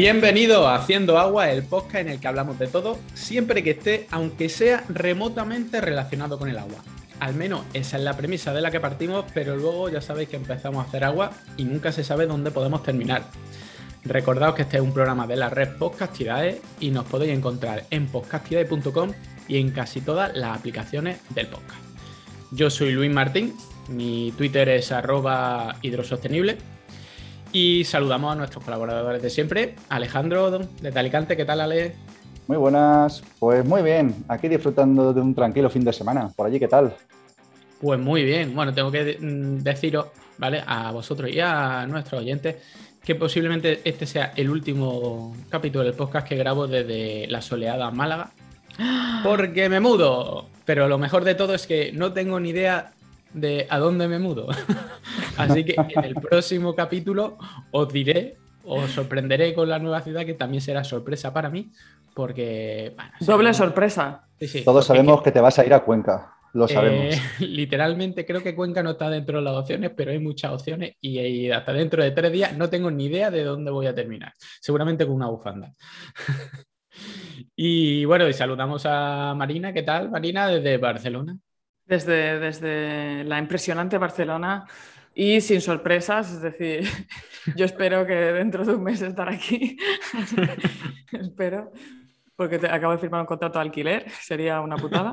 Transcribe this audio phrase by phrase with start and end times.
[0.00, 4.06] Bienvenido a Haciendo Agua, el podcast en el que hablamos de todo, siempre que esté,
[4.12, 6.84] aunque sea remotamente relacionado con el agua.
[7.18, 10.36] Al menos esa es la premisa de la que partimos, pero luego ya sabéis que
[10.36, 13.24] empezamos a hacer agua y nunca se sabe dónde podemos terminar.
[14.04, 18.06] Recordaos que este es un programa de la red Podcastidae y nos podéis encontrar en
[18.06, 19.10] podcastidae.com
[19.48, 21.82] y en casi todas las aplicaciones del podcast.
[22.52, 23.52] Yo soy Luis Martín,
[23.88, 26.77] mi Twitter es arroba hidrosostenible
[27.52, 31.94] y saludamos a nuestros colaboradores de siempre, Alejandro de Alicante, ¿qué tal Ale?
[32.46, 36.30] Muy buenas, pues muy bien, aquí disfrutando de un tranquilo fin de semana.
[36.34, 36.94] ¿Por allí qué tal?
[37.80, 40.06] Pues muy bien, bueno, tengo que mm, deciros,
[40.38, 40.62] ¿vale?
[40.66, 42.56] A vosotros y a nuestros oyentes
[43.04, 48.30] que posiblemente este sea el último capítulo del podcast que grabo desde la soleada Málaga,
[49.22, 50.46] porque me mudo.
[50.64, 52.92] Pero lo mejor de todo es que no tengo ni idea
[53.32, 54.48] de a dónde me mudo.
[55.36, 57.38] Así que en el próximo capítulo
[57.70, 61.70] os diré, os sorprenderé con la nueva ciudad, que también será sorpresa para mí,
[62.14, 62.94] porque...
[63.20, 64.28] Doble sorpresa.
[64.64, 65.32] Todos sabemos que...
[65.32, 66.34] te vas a ir a Cuenca.
[66.54, 67.16] Lo eh, sabemos.
[67.40, 71.50] literalmente creo que Cuenca no está dentro de las opciones, pero hay muchas opciones y,
[71.50, 74.32] hasta dentro de tres días no tengo ni idea de dónde voy a terminar.
[74.60, 75.72] Seguramente con una bufanda.
[77.56, 79.72] y bueno, y saludamos a Marina.
[79.72, 81.38] ¿Qué tal, Marina, desde Barcelona?
[81.88, 84.66] Desde, desde la impresionante Barcelona
[85.14, 86.84] y sin sorpresas, es decir,
[87.56, 89.76] yo espero que dentro de un mes estar aquí.
[91.12, 91.72] espero
[92.38, 95.10] porque acabo de firmar un contrato de alquiler, sería una putada.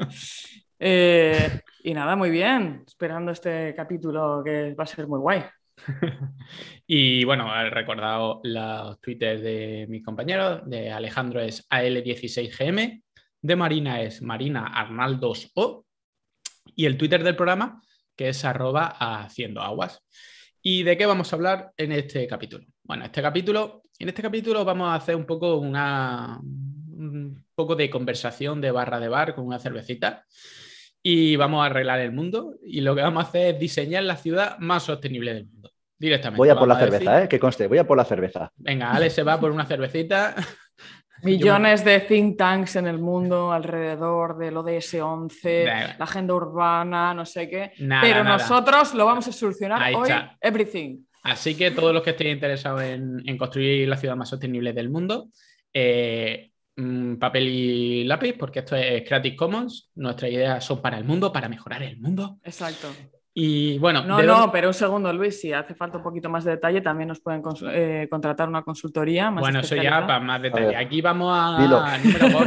[0.78, 5.44] Eh, y nada, muy bien, esperando este capítulo que va a ser muy guay.
[6.86, 13.02] y bueno, he recordado los twitters de mis compañeros, de Alejandro es AL16GM,
[13.42, 15.84] de Marina es Marina Arnaldos O,
[16.76, 17.81] y el Twitter del programa,
[18.16, 20.04] que es arroba haciendo aguas.
[20.62, 22.66] ¿Y de qué vamos a hablar en este capítulo?
[22.84, 27.90] Bueno, este capítulo, en este capítulo vamos a hacer un poco una, un poco de
[27.90, 30.25] conversación de barra de bar con una cervecita
[31.03, 34.18] y vamos a arreglar el mundo y lo que vamos a hacer es diseñar la
[34.18, 35.72] ciudad más sostenible del mundo.
[35.97, 36.38] Directamente.
[36.38, 37.30] Voy a por la cerveza, ¿eh?
[37.30, 38.52] Que conste, voy a por la cerveza.
[38.57, 40.36] Venga, Ale se va por una cervecita.
[41.24, 47.26] Millones de think tanks en el mundo alrededor del ODS 11, la agenda urbana, no
[47.26, 47.72] sé qué.
[48.02, 50.09] Pero nosotros lo vamos a solucionar hoy,
[50.42, 50.98] everything.
[51.24, 55.30] Así que todos los que estén interesados en, construir la ciudad más sostenible del mundo,
[55.74, 59.92] eh, Mm, papel y lápiz, porque esto es Creative Commons.
[59.96, 62.40] Nuestras ideas son para el mundo, para mejorar el mundo.
[62.44, 62.90] Exacto.
[63.38, 64.01] Y bueno.
[64.06, 67.09] No, no, pero un segundo, Luis, si hace falta un poquito más de detalle, también
[67.09, 69.29] nos pueden eh, contratar una consultoría.
[69.29, 70.73] Más bueno, eso ya para más detalle.
[70.73, 71.57] Aquí vamos a.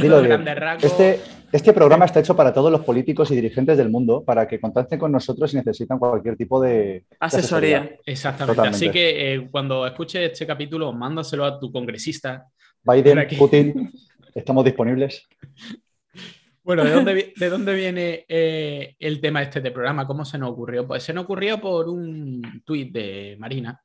[0.00, 0.24] Dilo,
[0.80, 1.20] este,
[1.52, 4.98] este programa está hecho para todos los políticos y dirigentes del mundo para que contacten
[4.98, 7.96] con nosotros si necesitan cualquier tipo de asesoría.
[8.06, 8.62] Exactamente.
[8.62, 12.46] Así que eh, cuando escuches este capítulo, mándaselo a tu congresista.
[12.82, 13.92] Biden, Putin.
[14.34, 15.28] Estamos disponibles.
[16.68, 20.06] Bueno, ¿de dónde, viene eh, el tema este de programa?
[20.06, 20.86] ¿Cómo se nos ocurrió?
[20.86, 23.82] Pues se nos ocurrió por un tuit de Marina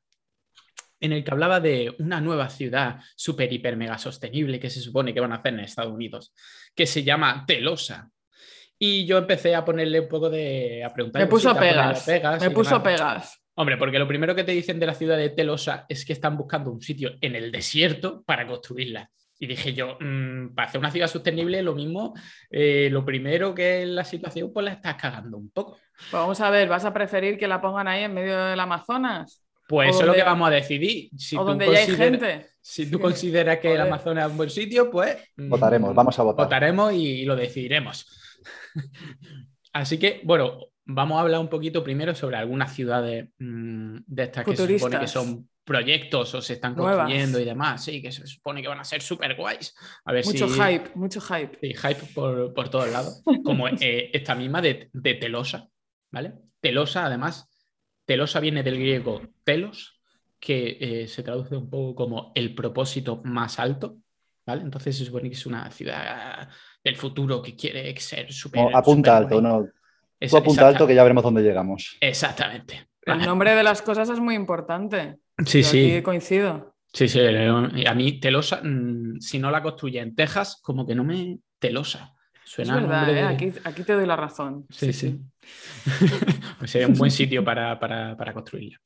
[1.00, 5.14] en el que hablaba de una nueva ciudad súper, hiper, mega sostenible que se supone
[5.14, 6.34] que van a hacer en Estados Unidos,
[6.74, 8.10] que se llama Telosa.
[8.78, 10.84] Y yo empecé a ponerle un poco de...
[10.84, 11.22] a preguntar.
[11.22, 12.06] Me puso pegas.
[12.06, 13.40] Me puso pegas.
[13.54, 16.36] Hombre, porque lo primero que te dicen de la ciudad de Telosa es que están
[16.36, 19.10] buscando un sitio en el desierto para construirla.
[19.38, 22.14] Y dije yo, mm, para hacer una ciudad sostenible, lo mismo,
[22.50, 25.78] eh, lo primero que es la situación, pues la estás cagando un poco.
[25.96, 29.44] Pues vamos a ver, ¿vas a preferir que la pongan ahí en medio del Amazonas?
[29.66, 31.10] Pues eso es lo que vamos a decidir.
[31.16, 32.50] Si o donde ya hay gente.
[32.60, 35.16] Si tú consideras que el Amazonas es un buen sitio, pues.
[35.36, 36.46] Mm, votaremos, vamos a votar.
[36.46, 38.06] Votaremos y lo decidiremos.
[39.72, 44.44] Así que, bueno, vamos a hablar un poquito primero sobre algunas ciudades mm, de estas
[44.44, 48.26] que se supone que son proyectos o se están construyendo y demás, sí, que se
[48.26, 49.74] supone que van a ser súper guays.
[50.04, 51.58] A ver mucho hype, mucho hype.
[51.60, 55.68] Sí, hype por, por todos lados, como eh, esta misma de, Telosa,
[56.10, 56.34] ¿vale?
[56.60, 57.48] Telosa, además,
[58.04, 60.00] Telosa viene del griego telos,
[60.38, 63.96] que eh, se traduce un poco como el propósito más alto,
[64.44, 64.62] ¿vale?
[64.62, 66.48] Entonces se supone que es una ciudad
[66.82, 68.68] del futuro que quiere ser súper...
[68.74, 69.66] apunta alto, ¿no?
[70.36, 71.96] apunta alto que ya veremos dónde llegamos.
[72.00, 72.88] Exactamente.
[73.06, 75.18] El nombre de las cosas es muy importante.
[75.44, 76.00] Sí, sí.
[76.02, 76.74] coincido.
[76.92, 77.20] Sí, sí.
[77.20, 81.38] A mí, Telosa, mm, si no la construye en Texas, como que no me.
[81.58, 82.14] Telosa.
[82.44, 83.22] Suena es verdad, ¿eh?
[83.22, 84.66] aquí, aquí, te doy la razón.
[84.68, 85.18] Sí, sí.
[86.58, 87.78] pues sería un buen sitio para,
[88.34, 88.78] construirla.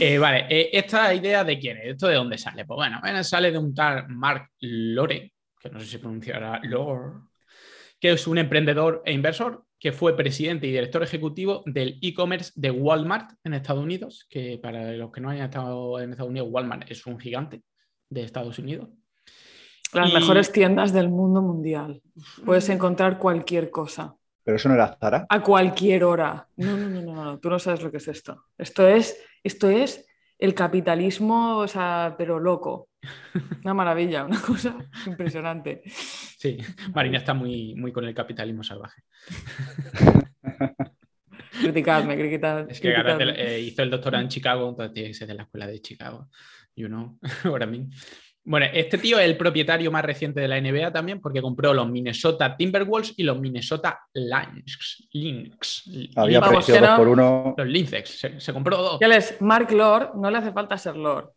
[0.00, 1.92] Eh, vale, eh, ¿esta idea de quién es?
[1.92, 2.64] ¿Esto de dónde sale?
[2.64, 7.20] Pues bueno, sale de un tal Mark Lore, que no sé si pronunciará Lore,
[8.00, 12.70] que es un emprendedor e inversor que fue presidente y director ejecutivo del e-commerce de
[12.70, 16.90] Walmart en Estados Unidos, que para los que no hayan estado en Estados Unidos, Walmart
[16.90, 17.62] es un gigante.
[18.10, 18.88] de Estados Unidos.
[19.92, 22.02] Las mejores tiendas del mundo mundial.
[22.44, 24.14] Puedes encontrar cualquier cosa.
[24.44, 25.26] Pero eso no era Zara.
[25.28, 26.48] A cualquier hora.
[26.56, 27.38] No, no, no, no, no.
[27.38, 28.44] Tú no sabes lo que es esto.
[28.56, 30.06] Esto es, esto es
[30.38, 32.87] el capitalismo, o sea, pero loco.
[33.64, 35.82] Una maravilla, una cosa impresionante.
[35.86, 36.58] Sí,
[36.94, 39.02] Marina está muy, muy con el capitalismo salvaje.
[41.60, 42.72] criticadme, criticadme.
[42.72, 45.66] Es que eh, hizo el doctorado en Chicago, entonces tiene que ser de la escuela
[45.66, 46.28] de Chicago.
[46.74, 47.90] You know, what I mean.
[48.44, 51.86] Bueno, este tío es el propietario más reciente de la NBA también porque compró los
[51.90, 55.06] Minnesota Timberwolves y los Minnesota Lynx.
[55.12, 55.90] Lynx.
[56.16, 57.54] Había precio por uno.
[57.58, 58.26] Los Lynx.
[58.38, 58.98] Se, compró dos.
[59.00, 59.38] ¿Qué es?
[59.42, 61.30] Mark Lord, no le hace falta ser Lord.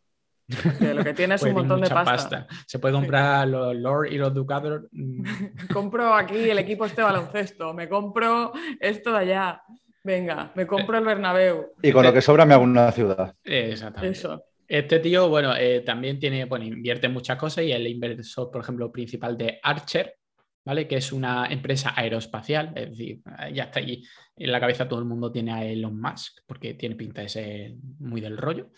[0.93, 2.47] Lo que tiene es un montón de pasta.
[2.65, 4.83] Se puede comprar los Lord y los Ducados.
[5.73, 9.63] compro aquí el equipo este baloncesto, me compro esto de allá.
[10.03, 11.73] Venga, me compro el Bernabéu.
[11.81, 13.35] Y con lo que sobra me hago una ciudad.
[13.43, 14.17] Exactamente.
[14.17, 14.43] Eso.
[14.67, 18.49] Este tío, bueno, eh, también tiene, bueno, invierte en muchas cosas y es el inversor,
[18.49, 20.15] por ejemplo, principal de Archer,
[20.63, 20.87] ¿vale?
[20.87, 23.21] Que es una empresa aeroespacial, es decir,
[23.53, 24.01] ya está allí
[24.43, 27.73] en la cabeza todo el mundo tiene a Elon Musk, porque tiene pinta de ser
[27.99, 28.71] muy del rollo.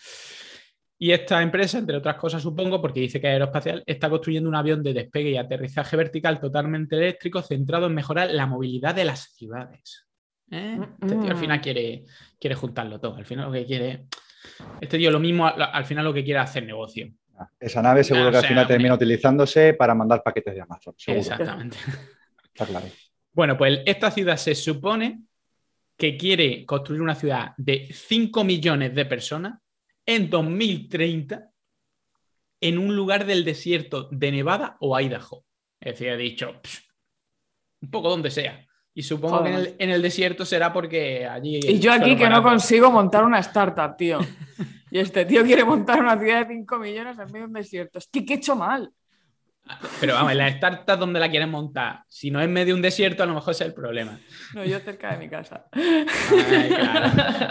[1.04, 4.56] Y esta empresa, entre otras cosas, supongo, porque dice que es aeroespacial, está construyendo un
[4.56, 9.34] avión de despegue y aterrizaje vertical totalmente eléctrico centrado en mejorar la movilidad de las
[9.34, 10.08] ciudades.
[10.50, 10.80] ¿Eh?
[11.02, 12.06] Este tío al final quiere,
[12.40, 13.18] quiere juntarlo todo.
[13.18, 14.06] Al final lo que quiere
[14.80, 17.12] este tío lo mismo, al final lo que quiere es hacer negocio.
[17.60, 20.96] Esa nave seguro que al final termina utilizándose para mandar paquetes de Amazon.
[21.06, 21.76] Exactamente.
[22.46, 22.86] Está claro.
[23.34, 25.24] Bueno, pues esta ciudad se supone
[25.98, 29.62] que quiere construir una ciudad de 5 millones de personas
[30.06, 31.50] en 2030
[32.62, 35.46] en un lugar del desierto de Nevada o Idaho.
[35.80, 36.62] Es decir, ha dicho,
[37.82, 38.66] un poco donde sea.
[38.94, 41.60] Y supongo que en el, desierto será porque allí.
[41.62, 44.20] Y yo aquí que no consigo montar una startup, tío.
[44.92, 47.98] Y este tío quiere montar una ciudad de 5 millones en medio de un desierto.
[47.98, 48.94] Es que, ¿qué he hecho mal?
[50.00, 52.81] Pero vamos, la startup donde la quieren montar, si no es en medio de un
[52.81, 54.19] desierto, a lo mejor es el problema.
[54.54, 55.65] No, yo cerca de mi casa.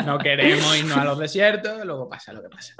[0.04, 2.74] No queremos irnos a los desiertos, luego pasa lo que pasa.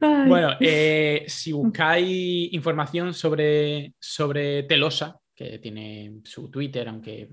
[0.00, 7.28] Bueno, eh, si buscáis información sobre, sobre Telosa, que tiene su Twitter, aunque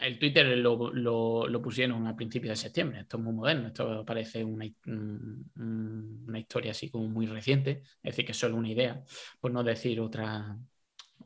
[0.00, 3.00] el Twitter lo, pusieron a principios de septiembre.
[3.00, 8.24] Esto es muy moderno, esto parece una, una, historia así como muy reciente, es decir,
[8.24, 9.02] que es solo una idea,
[9.40, 10.58] por no decir otra,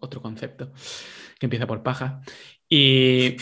[0.01, 0.73] otro concepto
[1.39, 2.21] que empieza por paja.
[2.69, 3.37] Y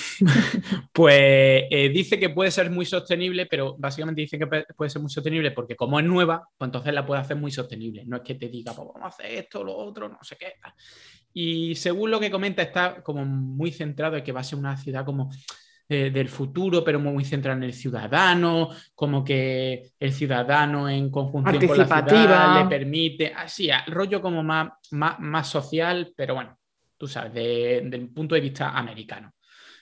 [0.92, 5.10] pues eh, dice que puede ser muy sostenible, pero básicamente dice que puede ser muy
[5.10, 8.04] sostenible porque como es nueva, pues entonces la puede hacer muy sostenible.
[8.06, 10.54] No es que te diga, pues vamos a hacer esto, lo otro, no sé qué.
[11.32, 14.76] Y según lo que comenta, está como muy centrado en que va a ser una
[14.76, 15.30] ciudad como
[15.86, 21.66] eh, del futuro, pero muy centrada en el ciudadano, como que el ciudadano en conjunción
[21.66, 26.56] con la ciudad le permite, así, rollo como más, más, social, pero bueno,
[26.96, 29.32] tú sabes, desde el punto de vista americano.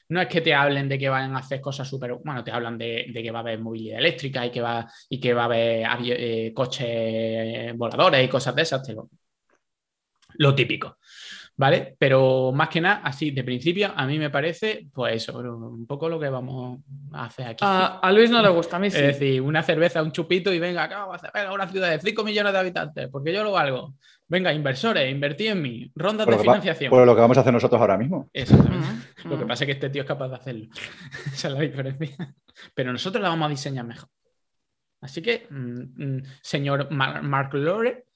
[0.08, 2.76] No es que te hablen de que van a hacer cosas súper, bueno, te hablan
[2.76, 5.86] de, que va a haber movilidad eléctrica y que va, y que va a haber
[6.04, 8.82] eh, coches voladores y cosas de esas,
[10.34, 10.98] lo típico.
[11.56, 11.94] ¿vale?
[11.98, 16.08] Pero más que nada, así de principio, a mí me parece, pues eso, un poco
[16.08, 16.80] lo que vamos
[17.12, 17.64] a hacer aquí.
[17.66, 18.96] A, Luis no le gusta, a mí sí.
[18.96, 22.00] Es decir, una cerveza, un chupito y venga, acá vamos a hacer una ciudad de
[22.00, 23.94] 5 millones de habitantes, porque yo lo valgo.
[24.32, 26.88] Venga, inversores, invertí en mí, rondas de financiación.
[26.88, 28.30] Pues lo que vamos a hacer nosotros ahora mismo.
[28.32, 28.88] Exactamente.
[29.24, 30.68] Lo que pasa es que este tío es capaz de hacerlo.
[31.34, 32.34] Esa es la diferencia.
[32.74, 34.08] Pero nosotros la vamos a diseñar mejor.
[35.02, 38.06] Así que, mm, mm, señor Mark Lore,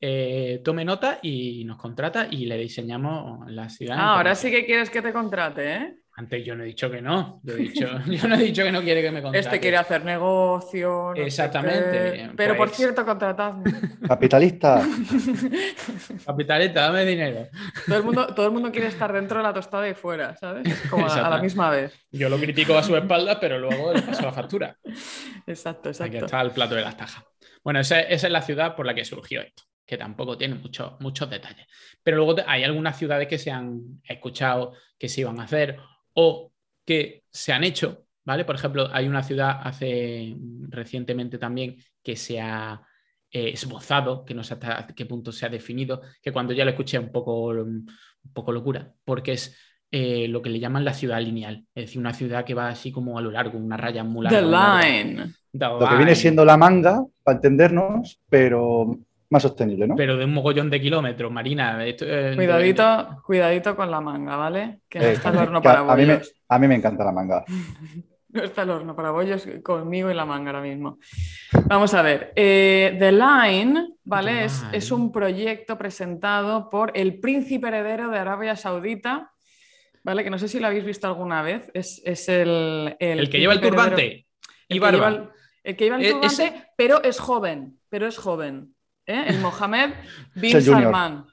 [0.00, 3.98] eh, tome nota y nos contrata y le diseñamos la ciudad.
[3.98, 5.96] Ah, ahora sí que quieres que te contrate, ¿eh?
[6.18, 7.40] Antes yo no he dicho que no.
[7.42, 9.46] Yo, he dicho, yo no he dicho que no quiere que me contrate.
[9.46, 11.14] Este quiere hacer negocio.
[11.14, 12.30] Exactamente.
[12.34, 13.70] Pero por pues cierto, contratadme.
[14.08, 14.82] Capitalista.
[16.26, 17.48] Capitalista, dame dinero.
[17.84, 20.66] Todo el, mundo, todo el mundo quiere estar dentro de la tostada y fuera, ¿sabes?
[20.88, 21.92] Como a, la misma vez.
[22.10, 24.74] Yo lo critico a su espalda, pero luego le paso la factura.
[25.46, 26.16] Exacto, exacto.
[26.16, 27.24] Aquí está el plato de las tajas.
[27.62, 31.00] Bueno, esa, esa es la ciudad por la que surgió esto que tampoco tiene muchos
[31.00, 31.66] muchos detalles.
[32.02, 35.78] Pero luego hay algunas ciudades que se han escuchado que se iban a hacer
[36.16, 36.50] o
[36.84, 38.44] que se han hecho, ¿vale?
[38.44, 40.34] Por ejemplo, hay una ciudad hace
[40.68, 42.80] recientemente también que se ha
[43.30, 46.70] eh, esbozado, que no sé hasta qué punto se ha definido, que cuando ya lo
[46.70, 47.86] escuché un poco, un
[48.32, 49.56] poco locura, porque es
[49.90, 52.90] eh, lo que le llaman la ciudad lineal, es decir, una ciudad que va así
[52.90, 54.40] como a lo largo, una raya muy larga.
[54.40, 55.34] The line.
[55.52, 59.96] lo que viene siendo la manga, para entendernos, pero más sostenible, ¿no?
[59.96, 61.78] Pero de un mogollón de kilómetros, Marina.
[61.84, 64.80] Eh, cuidadito, cuidadito con la manga, ¿vale?
[64.88, 67.44] Que no está horno para a mí, me, a mí me encanta la manga.
[68.36, 70.98] no está el horno para bollos conmigo y la manga ahora mismo.
[71.64, 72.32] Vamos a ver.
[72.36, 74.44] Eh, The Line, ¿vale?
[74.44, 79.32] Es, un proyecto presentado por el príncipe heredero de Arabia Saudita,
[80.04, 80.22] ¿vale?
[80.22, 81.70] Que no sé si lo habéis visto alguna vez.
[81.74, 84.26] Es, el, el, que lleva el turbante.
[84.68, 85.30] y barba.
[85.64, 87.80] el que lleva el e-, turbante, pero es joven.
[87.88, 88.75] Pero es joven.
[89.06, 89.24] ¿Eh?
[89.28, 89.90] El Mohammed
[90.34, 91.26] bin Salman.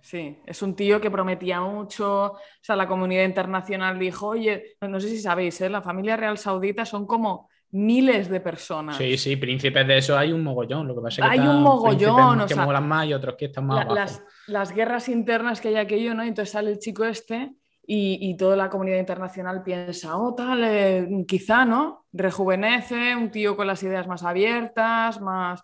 [0.00, 2.32] Sí, es un tío que prometía mucho.
[2.32, 5.70] O sea, la comunidad internacional dijo, oye, no sé si sabéis, ¿eh?
[5.70, 8.98] la familia real saudita son como miles de personas.
[8.98, 10.86] Sí, sí, príncipes de eso hay un mogollón.
[10.86, 12.42] Lo que pasa es que hay un mogollón.
[12.42, 15.76] O que molan más y otros que están más Las, las, guerras internas que hay
[15.76, 16.22] aquello, ¿no?
[16.22, 17.54] entonces sale el chico este
[17.86, 22.06] y, toda la comunidad internacional piensa, oh, tal, eh, quizá, ¿no?
[22.12, 25.62] Rejuvenece, un tío con las ideas más abiertas, más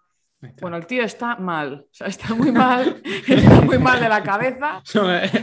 [0.60, 4.22] bueno, el tío está mal, o sea, está muy mal, está muy mal de la
[4.22, 4.82] cabeza.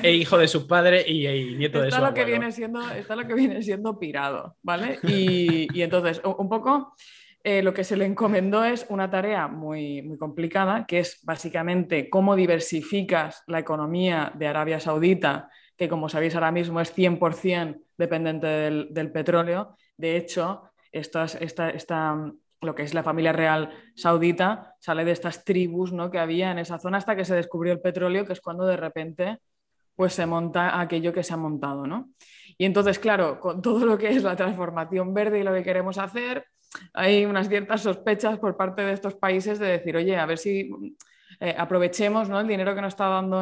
[0.01, 3.27] e hijo de su padre y, nieto de su lo que viene siendo Está lo
[3.27, 4.99] que viene siendo pirado, ¿vale?
[5.03, 6.95] Y, entonces, un poco
[7.43, 12.09] eh, lo que se le encomendó es una tarea muy, muy complicada, que es básicamente
[12.09, 18.47] cómo diversificas la economía de Arabia Saudita, que como sabéis ahora mismo es 100% dependiente
[18.47, 19.77] del, del petróleo.
[19.95, 25.43] De hecho, esta, esta, esta lo que es la familia real saudita, sale de estas
[25.43, 26.09] tribus ¿no?
[26.09, 28.77] que había en esa zona hasta que se descubrió el petróleo, que es cuando de
[28.77, 29.39] repente
[29.95, 31.87] pues se monta aquello que se ha montado.
[31.87, 32.09] ¿no?
[32.57, 35.97] Y entonces, claro, con todo lo que es la transformación verde y lo que queremos
[35.97, 36.45] hacer,
[36.93, 40.69] hay unas ciertas sospechas por parte de estos países de decir, oye, a ver si
[41.39, 42.39] eh, aprovechemos ¿no?
[42.39, 43.41] el dinero que nos está dando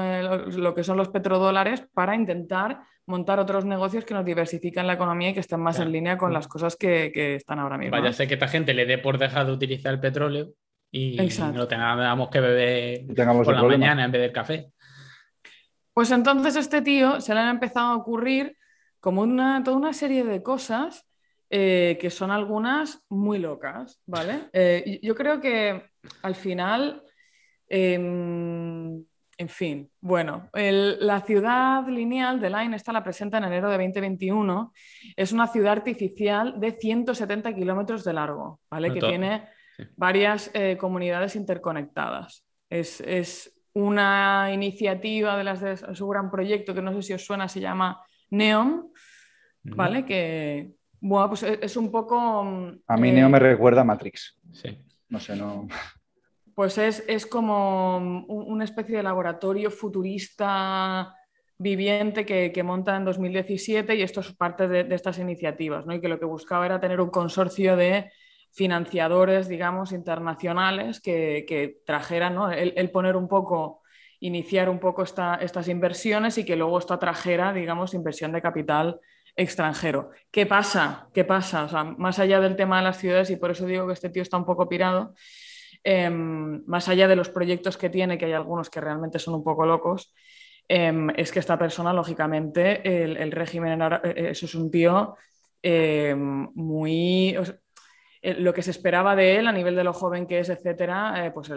[0.58, 5.30] lo que son los petrodólares para intentar montar otros negocios que nos diversifican la economía
[5.30, 7.98] y que estén más en línea con las cosas que, están ahora mismo.
[7.98, 10.50] Vaya, sé que esta gente le dé por dejar de utilizar el petróleo
[10.92, 11.18] y
[11.54, 14.72] no tengamos que beber por la mañana en vez del café.
[15.94, 18.58] Pues entonces este tío se le han empezado a ocurrir
[19.00, 21.06] como una, toda una serie de cosas
[21.50, 24.50] eh, que son algunas muy locas, ¿vale?
[24.52, 25.90] Eh, yo creo que
[26.22, 27.02] al final...
[27.68, 29.04] Em,
[29.38, 34.72] en fin, bueno, la ciudad lineal de Line, esta la presenta en enero de 2021,
[35.16, 38.94] es una ciudad artificial de 170 kilómetros de largo, ¿vale?
[38.94, 39.50] que tiene
[39.98, 42.46] varias eh, comunidades interconectadas.
[42.70, 47.50] Es, una iniciativa de las de su gran proyecto, que no sé si os suena,
[47.50, 48.90] se llama Neon,
[49.64, 50.06] ¿vale?
[50.06, 52.40] Que, bueno, pues es, un poco...
[52.88, 54.40] A mí Neon me recuerda a Matrix.
[54.54, 54.78] Sí.
[55.10, 55.68] No sé, no...
[56.56, 57.98] Pues es, como
[58.28, 61.14] una especie de laboratorio futurista
[61.58, 65.94] viviente que, monta en 2017 y esto es parte de, estas iniciativas, ¿no?
[65.94, 68.10] y que lo que buscaba era tener un consorcio de
[68.54, 72.50] financiadores, digamos, internacionales que, trajeran, ¿no?
[72.50, 73.82] el, poner un poco,
[74.22, 79.02] iniciar un poco estas inversiones y que luego esto trajera, digamos, inversión de capital
[79.36, 80.12] extranjero.
[80.32, 81.10] ¿Qué pasa?
[81.14, 81.66] ¿Qué pasa?
[81.66, 84.10] O sea, más allá del tema de las ciudades, y por eso digo que este
[84.10, 85.14] tío está un poco pirado,
[85.88, 89.44] Em, más allá de los proyectos que tiene, que hay algunos que realmente son un
[89.44, 90.16] poco locos,
[90.68, 95.16] em, es que esta persona, lógicamente, el, régimen, en eh, eso es un tío
[95.62, 97.38] em, muy
[98.40, 101.32] lo que se esperaba de él a nivel de lo joven que es, etcétera, eh,
[101.32, 101.52] pues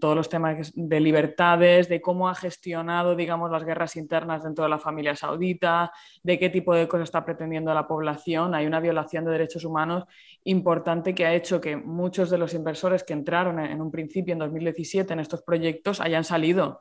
[0.00, 4.70] todos los temas de libertades, de cómo ha gestionado, digamos, las guerras internas dentro de
[4.70, 8.54] la familia saudita, de qué tipo de cosas está pretendiendo la población.
[8.54, 10.04] Hay una violación de derechos humanos
[10.44, 14.38] importante que ha hecho que muchos de los inversores que entraron en un principio, en
[14.40, 16.80] 2017, en estos proyectos, hayan salido.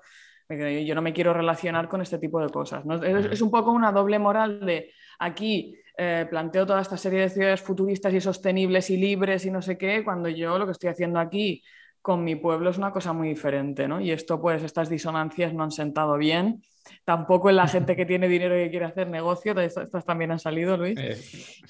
[0.49, 2.83] Yo no me quiero relacionar con este tipo de cosas.
[3.31, 7.61] es un poco una doble moral de aquí eh, planteo toda esta serie de ciudades
[7.61, 11.19] futuristas y sostenibles y libres y no sé qué, cuando yo lo que estoy haciendo
[11.19, 11.63] aquí
[12.07, 13.99] con mi pueblo es una cosa muy diferente, ¿no?
[13.99, 16.61] Y esto, pues, estas disonancias no han sentado bien.
[17.03, 20.39] Tampoco en la gente que tiene dinero y que quiere hacer negocio, estas también han
[20.39, 20.97] salido, Luis.
[20.97, 21.17] Eh,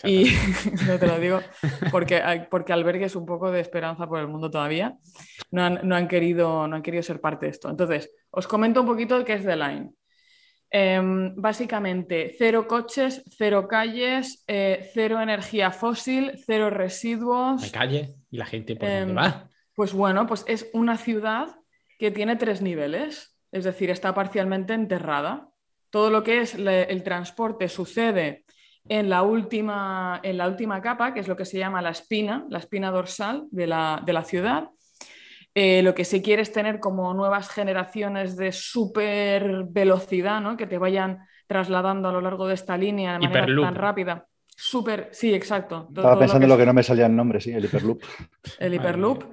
[0.03, 0.25] y
[0.87, 1.39] no te lo digo
[1.91, 4.95] porque, porque albergues un poco de esperanza por el mundo todavía.
[5.49, 7.69] No han, no han, querido, no han querido ser parte de esto.
[7.69, 9.89] Entonces, os comento un poquito qué es The Line.
[10.69, 17.63] Em, básicamente, cero coches, cero calles, eh, cero energía fósil, cero residuos.
[17.63, 18.15] ¿Hay calle?
[18.29, 19.49] ¿Y la gente por dónde em, va?
[19.73, 21.55] Pues bueno, pues es una ciudad
[21.97, 25.49] que tiene tres niveles, es decir, está parcialmente enterrada.
[25.89, 28.43] Todo lo que es el transporte sucede
[28.89, 32.45] en la, última, en la última capa, que es lo que se llama la espina,
[32.49, 34.69] la espina dorsal de la, de la ciudad
[35.59, 40.55] eh, lo que se quiere es tener como nuevas generaciones de super velocidad, ¿no?
[40.55, 44.27] que te vayan trasladando a lo largo de esta línea de manera tan rápida.
[44.55, 45.87] Super, sí, exacto.
[45.89, 46.57] Estaba pensando lo, que...
[46.57, 48.03] lo que no me salía el nombre, sí, el Hyperloop.
[48.59, 49.23] El Hyperloop.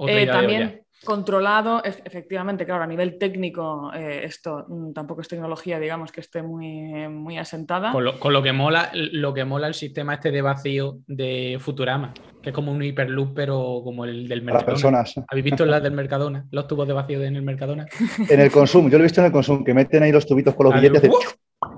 [0.00, 6.12] Eh, también, controlado, efectivamente, claro, a nivel técnico, eh, esto mm, tampoco es tecnología, digamos,
[6.12, 7.92] que esté muy, muy asentada.
[7.92, 12.50] Con lo, que mola, lo que mola el sistema este de vacío de Futurama, que
[12.50, 14.64] es como un hiperloop, pero como el del Mercadona.
[14.64, 15.14] Para personas.
[15.28, 16.46] ¿Habéis visto las del Mercadona?
[16.50, 17.86] Los tubos de vacío en el Mercadona.
[18.28, 20.54] En el consumo, yo lo he visto en el consumo, que meten ahí los tubitos
[20.54, 21.10] con los billetes de...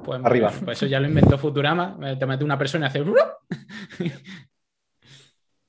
[0.04, 0.52] Pues, arriba.
[0.64, 3.04] Pues eso ya lo inventó Futurama, te mete una persona y hace...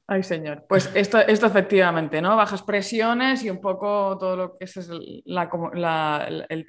[0.07, 0.65] Ay, señor.
[0.69, 2.35] Pues esto, esto efectivamente, ¿no?
[2.35, 4.77] Bajas presiones y un poco todo lo que es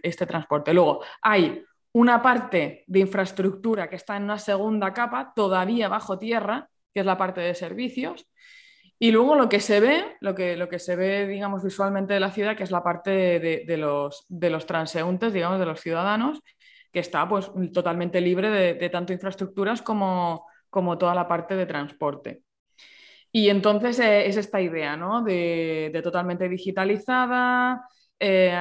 [0.02, 0.72] este transporte.
[0.72, 1.62] Luego, hay
[1.92, 7.06] una parte de infraestructura que está en una segunda capa, todavía bajo tierra, que es
[7.06, 8.26] la parte de servicios.
[8.98, 12.20] Y luego lo que se ve, lo que, lo que se ve, digamos, visualmente de
[12.20, 16.40] la ciudad, que es la parte de, los, de los transeúntes, digamos, de los ciudadanos,
[16.90, 22.45] que está pues totalmente libre de, tanto infraestructuras como, como toda la parte de transporte.
[23.36, 25.22] Y entonces eh, es esta idea ¿no?
[25.22, 27.86] de, totalmente digitalizada,
[28.18, 28.58] eh,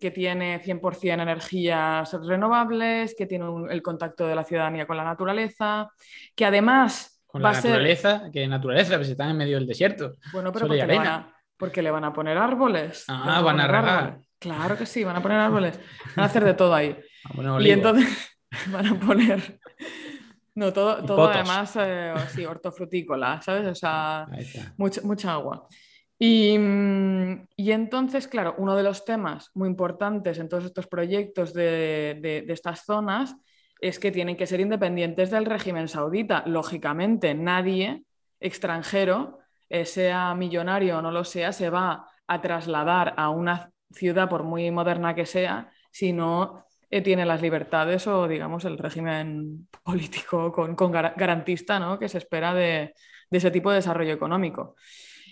[0.00, 5.90] que tiene 100% energías renovables, que tiene el contacto de la ciudadanía con la naturaleza,
[6.34, 7.20] que además...
[7.26, 10.14] Con la naturaleza, que naturaleza, pues están en medio del desierto.
[10.32, 13.04] Bueno, pero porque le, van a, porque le, van a, poner árboles.
[13.08, 14.20] Ah, van a, regar.
[14.38, 15.78] Claro que sí, van a poner árboles.
[16.16, 16.96] Van a hacer de todo ahí.
[17.60, 18.38] y entonces
[18.72, 19.60] van a poner
[20.58, 23.66] no, todo, todo además, eh, sí, hortofrutícola, ¿sabes?
[23.68, 24.26] O sea,
[24.76, 25.68] mucha, mucha agua.
[26.18, 26.58] Y,
[27.56, 32.52] y, entonces, claro, uno de los temas muy importantes en todos estos proyectos de, de,
[32.52, 33.36] estas zonas
[33.80, 36.42] es que tienen que ser independientes del régimen saudita.
[36.44, 38.02] Lógicamente, nadie
[38.40, 39.38] extranjero,
[39.68, 44.42] eh, sea millonario o no lo sea, se va a trasladar a una ciudad, por
[44.42, 50.92] muy moderna que sea, si no tiene las libertades o, digamos, el régimen político con,
[50.92, 51.98] garantista ¿no?
[51.98, 52.94] que se espera de,
[53.30, 54.76] ese tipo de desarrollo económico.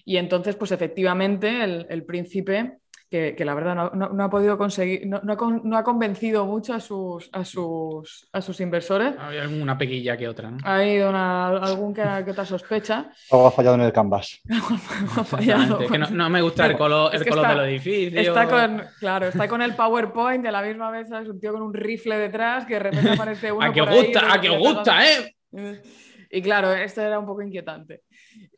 [0.04, 2.78] Y entonces, pues efectivamente, el príncipe
[3.10, 5.20] que, la verdad no, ha podido conseguir, no,
[5.76, 9.14] ha convencido mucho a sus, a sus, a sus inversores.
[9.18, 10.58] Hay alguna pequilla que otra, ¿no?
[10.64, 13.10] Hay una, algún que, que, otra sospecha.
[13.30, 14.40] Algo ha fallado en el canvas.
[15.88, 18.20] que no, me gusta el color, el color del edificio.
[18.20, 21.62] Está con, claro, está con el PowerPoint de la misma vez, es un tío con
[21.62, 23.64] un rifle detrás que de repente aparece uno.
[23.64, 25.36] a que os gusta, a que os gusta, ¿eh?
[26.30, 28.02] Y claro, esto era un poco inquietante.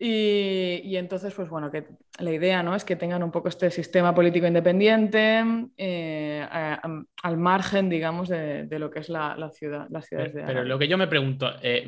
[0.00, 1.84] Y, entonces, pues bueno, que
[2.20, 2.74] la idea ¿no?
[2.74, 5.44] es que tengan un poco este sistema político independiente
[5.76, 10.64] eh, al margen, digamos, de, lo que es la, ciudad, las ciudades pero, de Pero
[10.64, 11.84] lo que yo me pregunto, eh,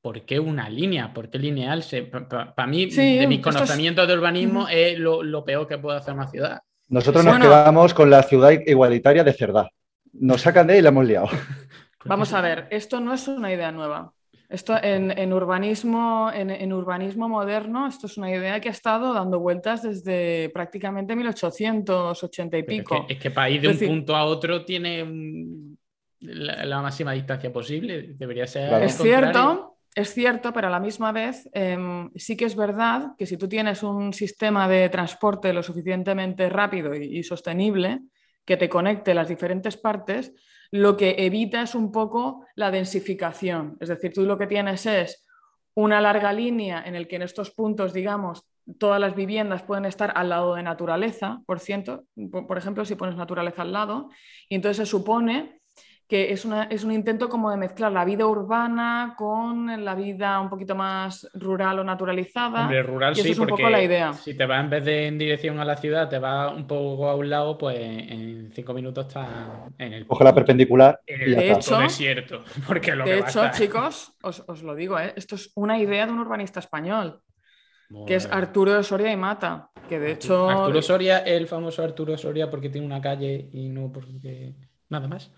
[0.00, 1.12] ¿por qué una línea?
[1.12, 1.84] ¿Por qué lineal?
[2.28, 6.60] Para mí, de mis conocimientos de urbanismo, es lo, peor que puede hacer una ciudad.
[6.88, 9.68] Nosotros nos quedamos con la ciudad igualitaria de Cerdá.
[10.12, 11.28] Nos sacan de ahí y la hemos liado.
[12.04, 14.12] Vamos a ver, esto no es una idea nueva.
[14.48, 19.82] Esto en, urbanismo, en, urbanismo moderno, esto es una idea que ha estado dando vueltas
[19.82, 23.06] desde prácticamente 1880 y pico.
[23.10, 25.04] Es que, para ir de un punto a otro tiene
[26.20, 28.14] la, máxima distancia posible.
[28.16, 28.82] Debería ser.
[28.82, 33.26] Es cierto, es cierto, pero a la misma vez em, sí que es verdad que
[33.26, 38.00] si tú tienes un sistema de transporte lo suficientemente rápido y sostenible
[38.46, 40.32] que te conecte las diferentes partes,
[40.70, 43.76] lo que evita es un poco la densificación.
[43.80, 45.26] Es decir, tú lo que tienes es
[45.74, 48.44] una larga línea en el que en estos puntos, digamos,
[48.78, 53.16] todas las viviendas pueden estar al lado de naturaleza, por ciento, por ejemplo, si pones
[53.16, 54.10] naturaleza al lado,
[54.48, 55.57] y entonces se supone
[56.08, 60.48] que es, es, un intento como de mezclar la vida urbana con la vida un
[60.48, 62.62] poquito más rural o naturalizada.
[62.62, 64.14] Hombre, rural sí, es un poco la idea.
[64.14, 67.10] Si te vas en vez de en dirección a la ciudad, te vas un poco
[67.10, 69.28] a un lado, pues en cinco minutos estás
[69.76, 70.06] en el.
[70.06, 70.98] Coge la perpendicular.
[71.06, 72.42] de hecho, desierto.
[72.66, 75.12] Porque lo de hecho, chicos, os, lo digo, ¿eh?
[75.14, 77.20] esto es una idea de un urbanista español.
[78.06, 79.70] Que es Arturo de Soria y Mata.
[79.88, 80.48] Que de hecho.
[80.48, 84.54] Arturo Soria, el famoso Arturo Soria, porque tiene una calle y no porque.
[84.88, 85.30] Nada más.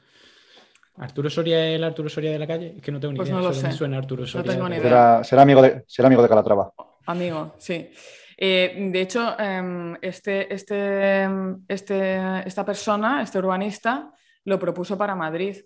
[1.01, 2.75] ¿Arturo Soria es el Arturo Soria de la calle?
[2.77, 3.41] Es que no tengo ni pues idea.
[3.41, 3.73] No lo sé.
[3.73, 4.47] suena Arturo Soria.
[4.47, 5.25] No tengo ni idea.
[5.25, 6.73] Será, amigo de, será amigo de Calatrava.
[7.07, 7.91] Amigo, sí.
[8.37, 11.27] Eh, de hecho, em, este, este,
[11.67, 14.13] este, esta persona, este urbanista,
[14.45, 15.57] lo propuso para Madrid.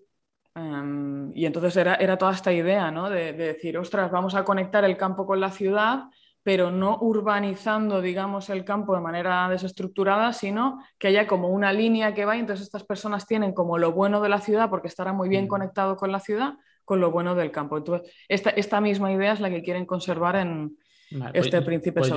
[0.54, 3.10] Em, y entonces era, era, toda esta idea, ¿no?
[3.10, 6.04] De, de, decir, ostras, vamos a conectar el campo con la ciudad
[6.44, 12.12] pero no urbanizando, digamos, el campo de manera desestructurada, sino que haya como una línea
[12.12, 15.14] que va y entonces estas personas tienen como lo bueno de la ciudad, porque estará
[15.14, 15.48] muy bien mm.
[15.48, 16.52] conectado con la ciudad,
[16.84, 17.78] con lo bueno del campo.
[17.78, 20.76] Entonces, esta, esta misma idea es la que quieren conservar en,
[21.32, 22.12] este pues, príncipe pues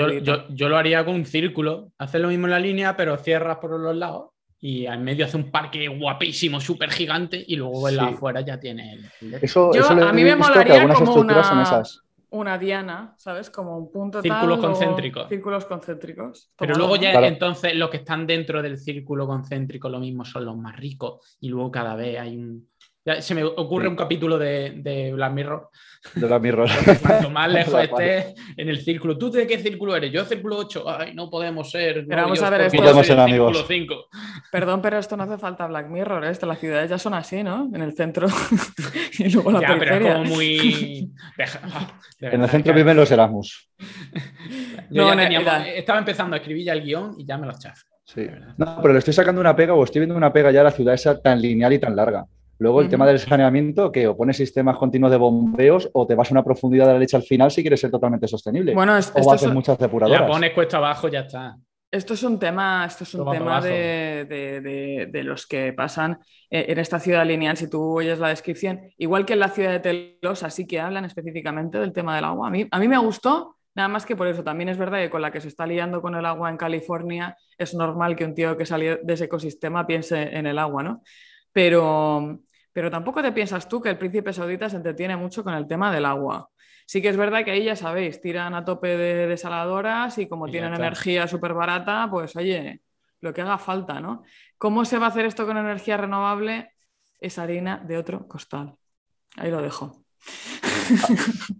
[0.50, 3.80] yo, lo haría con un círculo, hacer lo mismo en la línea, pero cierras por
[3.80, 8.08] los lados y al medio hace un parque guapísimo, súper gigante y luego en la
[8.08, 8.98] afuera ya tiene
[9.42, 11.84] Eso, a mí me molaría como una...
[12.30, 13.50] una diana, ¿sabes?
[13.50, 15.30] Como un punto Círculos concéntricos.
[15.30, 16.52] Círculos concéntricos.
[16.58, 20.58] Pero luego ya entonces los que están dentro del círculo concéntrico lo mismo son los
[20.58, 22.70] más ricos y luego cada vez hay un
[23.20, 25.70] se me ocurre un capítulo de, de, Black Mirror.
[26.16, 26.70] De Black Mirror.
[27.02, 29.18] Cuanto más lejos estés en el círculo.
[29.18, 30.12] ¿Tú de qué círculo eres?
[30.12, 30.86] Yo círculo 8.
[30.88, 32.06] Ay, no podemos ser.
[32.08, 32.78] Pero vamos a ver esto.
[32.78, 33.66] Podemos ser amigos.
[33.68, 33.96] 5.
[34.52, 36.26] Perdón, pero esto no hace falta Black Mirror.
[36.26, 36.38] ¿eh?
[36.42, 37.70] Las ciudades ya son así, ¿no?
[37.74, 38.28] En el centro.
[39.20, 41.12] y luego la ya, pero es como muy.
[42.20, 43.70] en el centro viven los Erasmus.
[44.90, 47.84] Yo ya Estaba empezando a escribir ya el guion y ya me los chafé.
[48.04, 48.26] Sí.
[48.58, 50.72] No, pero le estoy sacando una pega o estoy viendo una pega ya a la
[50.72, 52.26] ciudad esa tan lineal y tan larga.
[52.60, 56.32] Luego el tema del saneamiento, que o pones sistemas continuos de bombeos o te vas
[56.32, 58.74] a una profundidad de la leche al final si quieres ser totalmente sostenible.
[58.74, 60.22] Bueno, o haces muchas depuradoras.
[60.22, 61.58] Ya pones cuesta abajo, ya está.
[61.90, 67.00] Esto es un tema, esto es un tema de, los que pasan eh, en esta
[67.00, 67.56] ciudad lineal.
[67.56, 69.80] Si tú oyes la descripción, igual que en la ciudad de
[70.20, 72.48] Telosa, sí que hablan específicamente del tema del agua.
[72.48, 74.44] A mí, a mí me gustó, nada más que por eso.
[74.44, 77.38] También es verdad que con la que se está liando con el agua en California,
[77.58, 81.02] es normal que un tío que salió de ese ecosistema piense en el agua, ¿no?
[81.54, 82.40] Pero,
[82.78, 85.92] pero tampoco te piensas tú que el príncipe saudita se entretiene mucho con el tema
[85.92, 86.52] del agua.
[86.86, 90.48] Sí que es verdad que ahí ya sabéis, tiran a tope de desaladoras y como
[90.48, 92.82] tienen energía súper barata, pues oye,
[93.20, 94.22] lo que haga falta, ¿no?
[94.60, 96.70] ¿Cómo se va a hacer esto con energía renovable?
[97.20, 98.76] Es harina de otro costal.
[99.38, 100.04] Ahí lo dejo.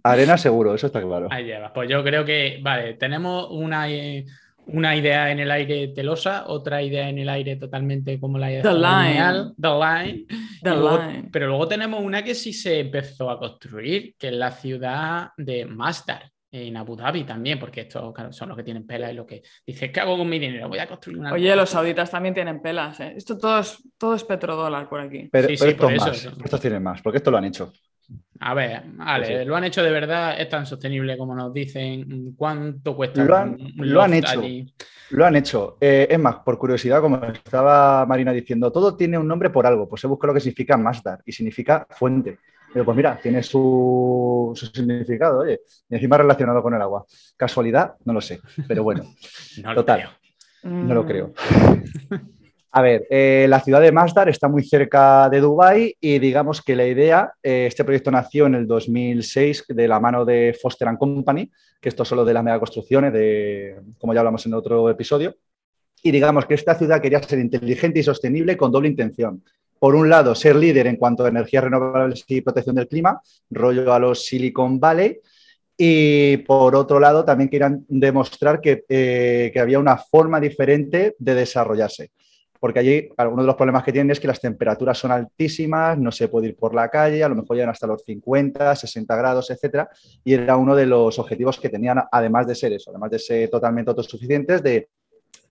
[0.04, 1.26] Arena seguro, eso está claro.
[1.32, 1.72] Ahí lleva.
[1.72, 4.24] Pues yo creo que, vale, tenemos una, eh,
[4.68, 8.62] una idea en el aire telosa, otra idea en el aire totalmente como la idea
[8.62, 9.52] The Line.
[9.60, 10.26] The Line.
[10.62, 11.28] The line.
[11.32, 15.64] Pero luego tenemos una que sí se empezó a construir, que es la ciudad de
[15.66, 19.42] Masdar, en Abu Dhabi también, porque estos son los que tienen pelas y lo que
[19.66, 20.68] dices, ¿qué hago con mi dinero?
[20.68, 21.32] Voy a construir una.
[21.32, 23.00] Oye, los sauditas también tienen pelas.
[23.00, 23.14] ¿eh?
[23.16, 25.28] Esto todo es, todo es petrodólar por aquí.
[25.30, 27.72] Pero, estos tienen más, porque esto lo han hecho.
[28.40, 32.34] A ver, vale, lo han hecho de verdad, es tan sostenible como nos dicen.
[32.36, 33.24] ¿Cuánto cuesta?
[33.24, 34.42] Lo han, lo han hecho.
[35.10, 35.76] Lo han hecho.
[35.80, 39.88] Eh, es más, por curiosidad, como estaba Marina diciendo, todo tiene un nombre por algo.
[39.88, 42.38] Pues he buscado lo que significa Masdar y significa fuente.
[42.72, 47.06] Pero pues mira, tiene su, significado, oye, y encima relacionado con el agua.
[47.36, 47.94] ¿Casualidad?
[48.04, 49.04] No lo sé, pero bueno.
[49.62, 50.00] no total.
[50.60, 50.72] Creo.
[50.72, 51.32] No lo creo.
[52.78, 56.76] A ver, eh, la ciudad de Masdar está muy cerca de Dubái y digamos que
[56.76, 61.50] la idea, eh, este proyecto nació en el 2006 de la mano de Foster Company,
[61.80, 65.34] que esto es solo de las megaconstrucciones, de, como ya hablamos en otro episodio,
[66.04, 69.42] y digamos que esta ciudad quería ser inteligente y sostenible con doble intención.
[69.80, 73.92] Por un lado, ser líder en cuanto a energías renovables y protección del clima, rollo
[73.92, 75.18] a los Silicon Valley,
[75.76, 81.34] y por otro lado, también querían demostrar que, eh, que había una forma diferente de
[81.34, 82.12] desarrollarse
[82.60, 86.10] porque allí uno de los problemas que tienen es que las temperaturas son altísimas, no
[86.10, 89.50] se puede ir por la calle, a lo mejor llegan hasta los 50, 60 grados,
[89.50, 89.88] etcétera,
[90.24, 93.48] y era uno de los objetivos que tenían, además de ser eso, además de ser
[93.48, 94.88] totalmente autosuficientes, de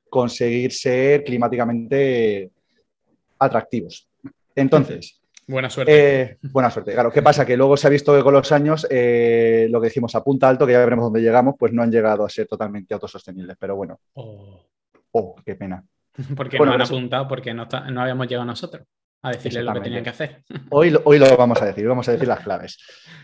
[0.09, 2.51] conseguir ser climáticamente
[3.39, 4.07] atractivos.
[4.55, 5.21] Entonces.
[5.49, 6.21] Buena suerte.
[6.21, 6.91] Eh, buena suerte.
[6.91, 7.45] Claro, ¿qué pasa?
[7.45, 10.49] Que luego se ha visto que con los años eh, lo que decimos a punta
[10.49, 13.55] alto, que ya veremos dónde llegamos, pues no han llegado a ser totalmente autosostenibles.
[13.57, 13.97] Pero bueno.
[14.15, 14.65] oh,
[15.11, 15.81] oh qué pena.
[16.35, 18.83] Porque no han apuntado, porque no, habíamos llegado nosotros
[19.21, 20.43] a decirle lo que tenían que hacer.
[20.69, 22.77] Hoy, hoy lo vamos a decir, vamos a decir las claves.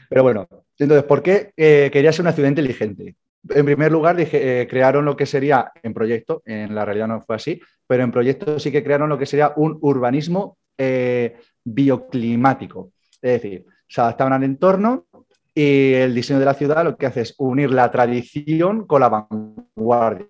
[0.09, 3.15] Pero bueno, entonces, ¿por qué eh, quería ser una ciudad inteligente?
[3.49, 7.21] En primer lugar, dije, eh, crearon lo que sería en proyecto, en la realidad no
[7.21, 12.91] fue así, pero en proyecto sí que crearon lo que sería un urbanismo eh, bioclimático.
[13.21, 15.07] Es decir, se adaptaban al entorno
[15.53, 19.09] y el diseño de la ciudad lo que hace es unir la tradición con la
[19.09, 20.29] vanguardia.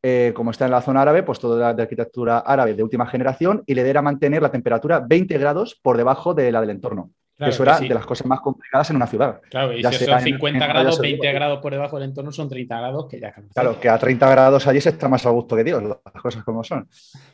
[0.00, 3.64] Eh, como está en la zona árabe, pues todo de arquitectura árabe de última generación
[3.66, 7.10] y le diera mantener la temperatura 20 grados por debajo de la del entorno.
[7.38, 9.40] eso era de las cosas más complicadas en una ciudad.
[9.50, 13.06] Claro, y si son 50 grados, 20 grados por debajo del entorno son 30 grados
[13.08, 15.82] que ya Claro, que a 30 grados allí se está más a gusto que Dios,
[15.82, 16.88] las cosas como son.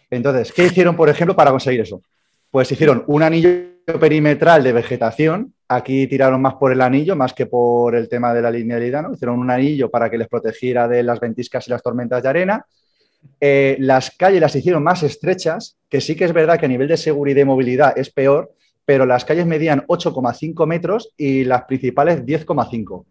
[0.08, 2.00] Entonces, ¿qué hicieron, por ejemplo, para conseguir eso?
[2.50, 5.54] Pues hicieron un anillo perimetral de vegetación.
[5.68, 9.14] Aquí tiraron más por el anillo, más que por el tema de la linealidad, ¿no?
[9.14, 12.66] Hicieron un anillo para que les protegiera de las ventiscas y las tormentas de arena.
[13.40, 16.88] Eh, las calles las hicieron más estrechas, que sí que es verdad que a nivel
[16.88, 18.52] de seguridad y movilidad es peor,
[18.84, 23.04] pero las calles medían 8,5 metros y las principales 10,5.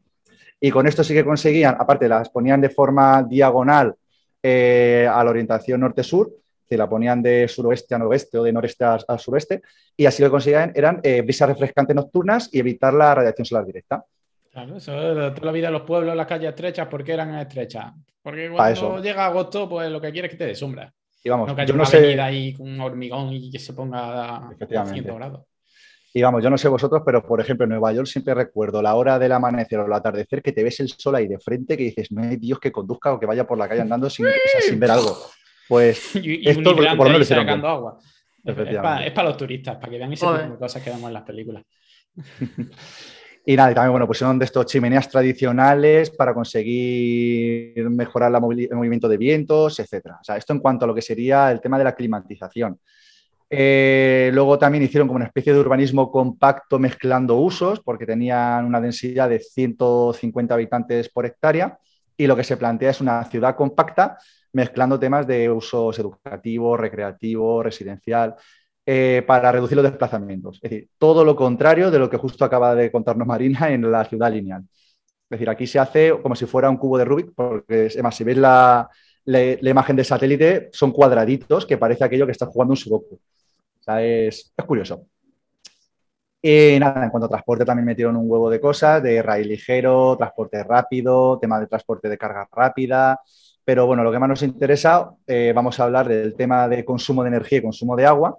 [0.60, 3.96] Y con esto sí que conseguían, aparte las ponían de forma diagonal
[4.42, 6.32] eh, a la orientación norte-sur,
[6.78, 9.62] la ponían de suroeste a noroeste o de noreste a, sureste,
[9.96, 13.66] y así lo que conseguían eran eh, brisas refrescantes nocturnas y evitar la radiación solar
[13.66, 14.04] directa.
[14.52, 17.94] Claro, eso toda la vida los pueblos, las calles estrechas, ¿por qué eran estrechas?
[18.22, 20.94] Porque cuando llega agosto, pues lo que quieres es que te dé sombra.
[21.24, 24.38] Y vamos, no que haya una avenida ahí con un hormigón y que se ponga
[24.38, 25.42] a 100 grados.
[26.14, 28.94] Y vamos, yo no sé vosotros, pero por ejemplo en Nueva York siempre recuerdo la
[28.94, 31.86] hora del amanecer o el atardecer que te ves el sol ahí de frente que
[31.86, 34.28] dices, no hay Dios que conduzca o que vaya por la calle andando sin,
[34.62, 35.18] sin ver algo.
[35.74, 37.98] Pues y, esto por, lo menos sacando agua.
[38.44, 41.24] Es para los turistas, para que vean ese tipo de cosas que vemos en las
[41.24, 41.64] películas.
[43.46, 48.76] Y nada, y también, bueno, pusieron de estos chimeneas tradicionales para conseguir mejorar la el
[48.78, 50.20] movimiento de vientos, etcétera.
[50.22, 52.80] O sea, esto en cuanto a lo que sería el tema de la climatización.
[53.50, 58.80] Eh, luego también hicieron como una especie de urbanismo compacto mezclando usos, porque tenían una
[58.80, 61.78] densidad de 150 habitantes por hectárea.
[62.16, 64.20] Y lo que se plantea es una ciudad compacta
[64.54, 68.36] mezclando temas de usos educativo, recreativo, residencial.
[68.86, 70.58] Eh, para reducir los desplazamientos.
[70.58, 74.04] Es decir, todo lo contrario de lo que justo acaba de contarnos Marina en la
[74.04, 74.64] ciudad lineal.
[75.34, 78.24] Es decir, aquí se hace como si fuera un cubo de Rubik, porque además, si
[78.26, 78.90] ves la,
[79.26, 83.16] imagen de satélite, son cuadraditos que parece aquello que está jugando un sudoku.
[83.16, 85.08] O sea, es, curioso.
[86.42, 90.18] Y nada, en cuanto a transporte también metieron un huevo de cosas, de raíz ligero,
[90.18, 93.20] transporte rápido, tema de transporte de carga rápida.
[93.66, 97.24] Pero bueno, lo que más nos interesa, eh, vamos a hablar del tema de consumo
[97.24, 98.38] de energía y consumo de agua.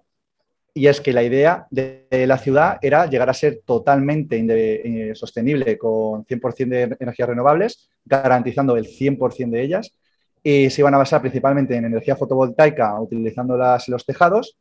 [0.75, 5.79] Y es que la idea de la ciudad era llegar a ser totalmente eh, sostenible
[5.79, 9.95] con 100% de energías renovables, garantizando el 100% de ellas,
[10.43, 14.59] y se iban a basar principalmente en energía fotovoltaica, utilizándolas en los tejados,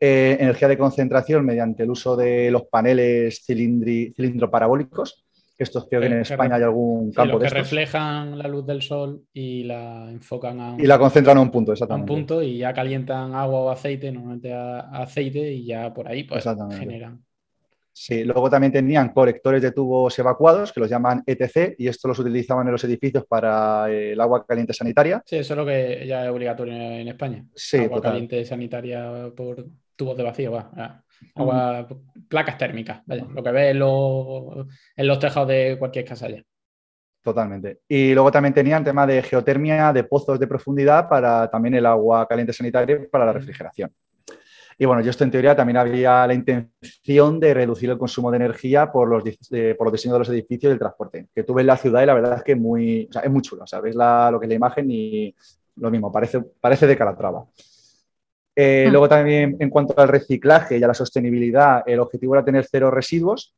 [0.00, 5.23] eh, energía de concentración mediante el uso de los paneles cilindro parabólicos,
[5.56, 9.22] estos creo que en España hay algún campo de que reflejan la luz del sol
[9.32, 12.10] y la enfocan a un, y la concentran a un punto, exactamente.
[12.10, 16.24] A un punto y ya calientan agua o aceite, normalmente aceite y ya por ahí
[16.24, 16.44] pues
[16.78, 17.24] generan.
[17.96, 22.18] Sí, luego también tenían colectores de tubos evacuados que los llaman ETC y esto los
[22.18, 25.22] utilizaban en los edificios para el agua caliente sanitaria.
[25.24, 27.46] Sí, eso es lo que ya es obligatorio en España.
[27.54, 29.64] Sí, agua caliente sanitaria por
[29.94, 31.03] tubos de vacío, va
[31.34, 31.86] agua,
[32.28, 36.42] placas térmicas, lo que ves en los, tejados de cualquier casa ya.
[37.22, 37.80] Totalmente.
[37.88, 42.28] Y luego también tenían tema de geotermia, de pozos de profundidad para también el agua
[42.28, 43.90] caliente sanitaria para la refrigeración.
[44.76, 48.36] Y bueno, yo esto en teoría también había la intención de reducir el consumo de
[48.36, 51.64] energía por los, por los diseños de los edificios y el transporte, que tú ves
[51.64, 53.94] la ciudad y la verdad es que muy, es muy chulo, ¿sabes?
[53.94, 55.34] La, lo que es la imagen y
[55.76, 57.46] lo mismo, parece, parece de Calatrava.
[58.56, 58.92] Eh, hmm.
[58.92, 62.90] Luego también en cuanto al reciclaje y a la sostenibilidad, el objetivo era tener cero
[62.90, 63.54] residuos.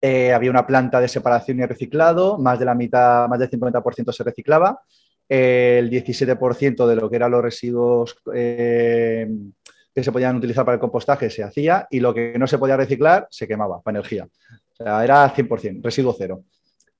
[0.00, 4.12] Eh, había una planta de separación y reciclado, más de la mitad, más del 50%
[4.12, 4.80] se reciclaba.
[5.28, 10.80] Eh, el 17% de lo que eran los residuos que se podían utilizar para el
[10.80, 14.28] compostaje se hacía y lo que no se podía reciclar se quemaba para energía.
[14.72, 16.44] O sea, era 100%, residuo cero.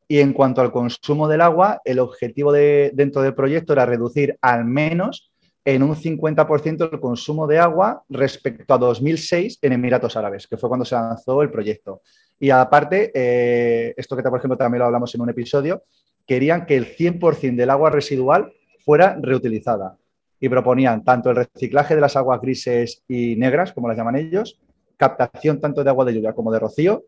[0.09, 4.37] Y en cuanto al consumo del agua, el objetivo de, dentro del proyecto era reducir
[4.41, 5.31] al menos
[5.65, 10.69] en un 50% el consumo de agua respecto a 2006 en Emiratos Árabes, que fue
[10.69, 12.01] cuando se lanzó el proyecto.
[12.41, 15.83] Y aparte, eh, esto que por ejemplo también lo hablamos en un episodio,
[16.27, 18.53] querían que el 100% del agua residual
[18.85, 19.97] fuera reutilizada.
[20.41, 24.61] Y proponían tanto el reciclaje de las aguas grises y negras, como las llaman ellos,
[24.97, 27.05] captación tanto de agua de lluvia como de rocío,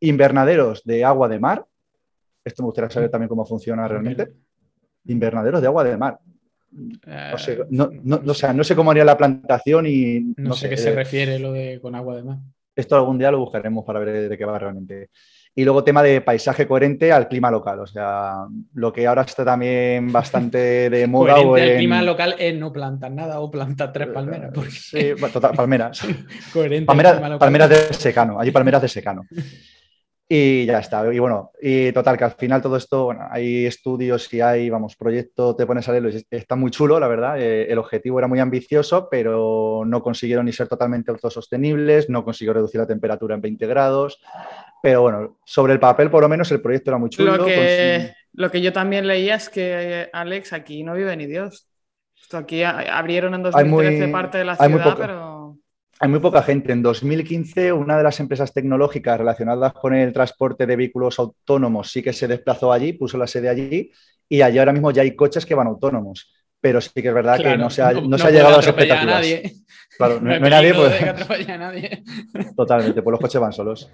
[0.00, 1.64] invernaderos de agua de mar,
[2.46, 4.32] esto me gustaría saber también cómo funciona realmente,
[5.06, 6.20] invernaderos de agua de mar.
[7.06, 10.20] No sé, no, no, sea, no sé cómo haría la plantación y...
[10.36, 12.38] No, sé, qué se refiere lo de con agua de mar.
[12.74, 15.08] Esto algún día lo buscaremos para ver de qué va realmente.
[15.54, 17.80] Y luego tema de paisaje coherente al clima local.
[17.80, 21.36] O sea, lo que ahora está también bastante de moda.
[21.42, 24.52] Coherente al clima local es no plantar nada o plantar tres palmeras.
[24.70, 26.06] Sí, total, palmeras.
[26.52, 28.38] coherente palmeras de secano.
[28.38, 29.22] Hay palmeras de secano.
[30.28, 31.12] Y ya está.
[31.14, 34.96] Y bueno, y total, que al final todo esto, bueno, hay estudios y hay, vamos,
[34.96, 37.40] proyecto, te pones a leerlo y está muy chulo, la verdad.
[37.40, 42.54] Eh, el objetivo era muy ambicioso, pero no consiguieron ni ser totalmente autosostenibles, no consiguió
[42.54, 44.20] reducir la temperatura en 20 grados.
[44.82, 47.36] Pero bueno, sobre el papel, por lo menos, el proyecto era muy chulo.
[47.36, 51.68] Lo que, lo que yo también leía es que, Alex, aquí no vive ni Dios.
[52.20, 55.35] Esto aquí abrieron en 2013 parte de la ciudad, pero
[55.98, 56.72] hay muy poca gente.
[56.72, 62.02] En 2015, una de las empresas tecnológicas relacionadas con el transporte de vehículos autónomos sí
[62.02, 63.90] que se desplazó allí, puso la sede allí,
[64.28, 66.32] y allí ahora mismo ya hay coches que van autónomos.
[66.60, 68.66] Pero sí que es verdad que no se ha, no, se ha llegado a las
[68.66, 69.14] expectativas.
[69.14, 69.52] Nadie.
[69.96, 71.48] Claro, no, hay nadie, pues.
[71.58, 72.02] nadie.
[72.56, 73.90] Totalmente, pues los coches van solos.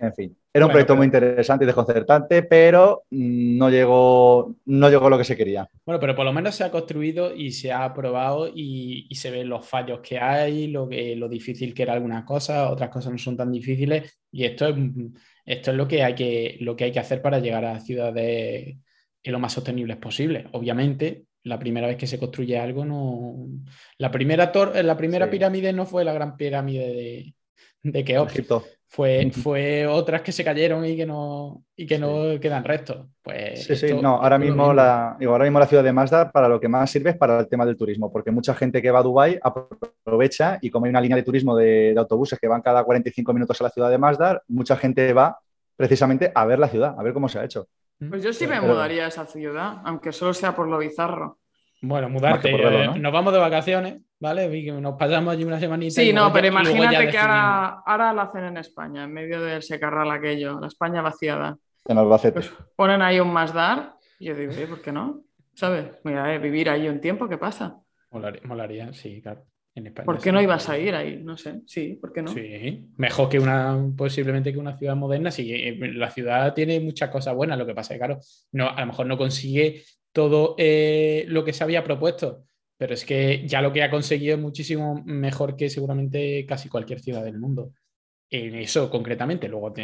[0.00, 5.10] En fin, era un proyecto muy interesante y desconcertante, pero no llegó, no llegó a
[5.10, 5.68] lo que se quería.
[5.86, 9.48] Bueno, pero por lo menos se ha construido y se ha aprobado y, se ven
[9.48, 13.18] los fallos que hay, lo, que, lo difícil que era algunas cosas, otras cosas no
[13.18, 14.76] son tan difíciles y esto es,
[15.44, 18.76] esto es lo, que hay que, lo que hay que hacer para llegar a ciudades
[19.24, 20.46] lo más sostenibles posible.
[20.52, 23.46] Obviamente, la primera vez que se construye algo no...
[23.98, 27.34] La primera, la primera pirámide no fue la gran pirámide de
[27.82, 28.18] de que
[28.92, 33.06] fue, fue otras que se cayeron y que no, y que no quedan restos.
[33.22, 36.58] Pues sí, sí, no, ahora mismo, la, ahora mismo la ciudad de Mazda para lo
[36.58, 39.02] que más sirve es para el tema del turismo, porque mucha gente que va a
[39.04, 43.32] Dubái aprovecha y como hay una línea de turismo de, autobuses que van cada 45
[43.32, 45.38] minutos a la ciudad de Mazda, mucha gente va
[45.76, 47.68] precisamente a ver la ciudad, a ver cómo se ha hecho.
[48.08, 51.38] Pues yo sí me mudaría a esa ciudad, aunque solo sea por lo bizarro.
[51.80, 52.50] Bueno, mudarte.
[52.50, 54.72] Eh, nos vamos de vacaciones, ¿vale?
[54.80, 56.00] Nos pasamos allí una semanita.
[56.00, 60.10] Sí, no, pero imagínate que ahora, ahora lo hacen en España, en medio del secarral
[60.10, 61.56] aquello, la España vaciada.
[61.86, 62.34] En Albacete.
[62.34, 65.22] Pues ponen ahí un Masdar y yo digo, ¿por qué no?
[65.54, 65.86] ¿Sabes?
[66.04, 67.78] Mira, eh, vivir ahí un tiempo, ¿qué pasa?
[68.10, 69.44] Molaría, sí, claro.
[69.72, 71.20] En España, ¿Por qué no ibas a ir ahí?
[71.22, 72.32] No sé, sí, ¿por qué no?
[72.32, 75.30] Sí, mejor que una, posiblemente que una ciudad moderna.
[75.30, 78.20] Sí, eh, la ciudad tiene muchas cosas buenas, lo que pasa es que, claro,
[78.52, 82.46] no, a lo mejor no consigue todo eh, lo que se había propuesto,
[82.80, 86.98] pero es que ya lo que ha conseguido es muchísimo mejor que seguramente casi cualquier
[87.00, 87.74] ciudad del mundo.
[88.32, 89.74] En eso concretamente, luego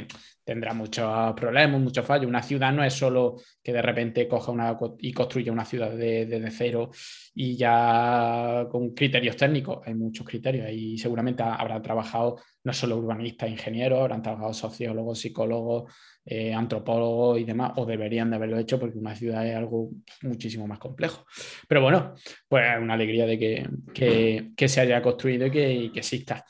[0.44, 2.28] tendrá muchos problemas, muchos fallos.
[2.28, 6.38] Una ciudad no es solo que de repente coja una y construya una ciudad desde
[6.38, 6.90] de, cero
[7.34, 9.84] y ya con criterios técnicos.
[9.84, 10.64] Hay muchos criterios.
[10.64, 15.92] Ahí seguramente habrán trabajado no solo urbanistas, ingenieros, habrán trabajado sociólogos, psicólogos,
[16.24, 19.90] eh, antropólogos y demás, o deberían de haberlo hecho porque una ciudad es algo
[20.22, 21.26] muchísimo más complejo.
[21.66, 22.14] Pero bueno,
[22.46, 26.44] pues una alegría de que, que, se haya construido y que, que, exista.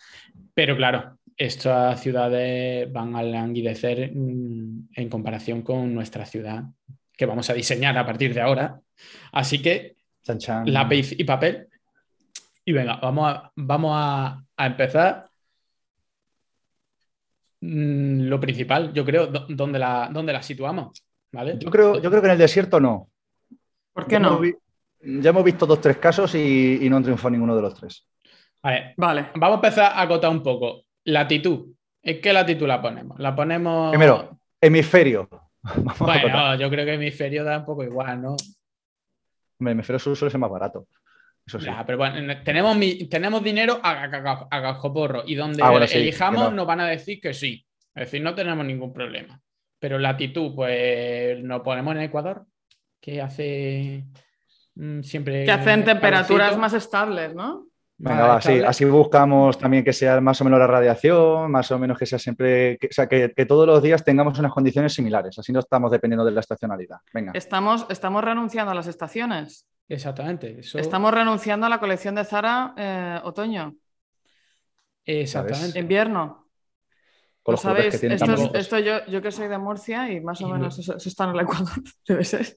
[0.53, 6.65] Pero claro, estas ciudades van a languidecer mm, en comparación con nuestra ciudad
[7.17, 8.81] que vamos a diseñar a partir de ahora.
[9.33, 9.97] Así que
[10.67, 11.69] lápiz y papel.
[12.65, 15.31] Y venga, vamos a, vamos a, a empezar
[17.61, 21.03] Mm, lo principal, yo creo, ¿dónde la, dónde la situamos?
[21.33, 21.57] ¿Vale?
[21.59, 23.11] Yo, creo, yo creo que en el desierto no.
[23.93, 24.41] ¿Por qué no?
[24.43, 28.07] ya hemos visto dos, tres casos y, no triunfó ninguno de los tres.
[28.63, 29.31] Vale, vale.
[29.35, 30.85] Vamos a empezar a acotar un poco.
[31.07, 31.73] Latitud.
[32.03, 33.19] ¿En qué latitud la ponemos?
[33.19, 33.91] La ponemos.
[33.91, 35.29] Primero, hemisferio.
[35.99, 38.37] bueno, yo creo que hemisferio da un poco igual, ¿no?
[39.59, 40.87] El hemisferio sur suele ser más barato.
[41.47, 41.69] Eso sí.
[41.87, 42.77] pero bueno, tenemos,
[43.09, 44.05] tenemos dinero a,
[44.51, 47.65] a, y donde ah, elijamos nos van a decir que sí.
[47.95, 49.41] Es decir, no tenemos ningún problema.
[49.79, 52.47] Pero latitud, pues nos ponemos en Ecuador,
[53.01, 54.05] que hace
[54.75, 55.45] mm, siempre.
[55.45, 57.69] Que hacen temperaturas más estables, ¿no?
[57.99, 61.79] Venga, va, sí, así buscamos también que sea más o menos la radiación, más o
[61.79, 65.51] menos que sea siempre, o sea, que, todos los días tengamos unas condiciones similares, así
[65.51, 66.99] no estamos dependiendo de la estacionalidad.
[67.15, 67.33] Venga.
[67.35, 69.67] Estamos, estamos renunciando a las estaciones.
[69.89, 70.61] Exactamente.
[70.75, 73.75] Estamos renunciando a la colección de Zara eh, otoño.
[75.05, 75.79] Exactamente.
[75.79, 76.46] Invierno.
[77.47, 81.25] Lo sabéis, esto, yo, yo, que soy de Murcia y más o menos eso, está
[81.25, 81.69] en el Ecuador,
[82.09, 82.57] debe ser,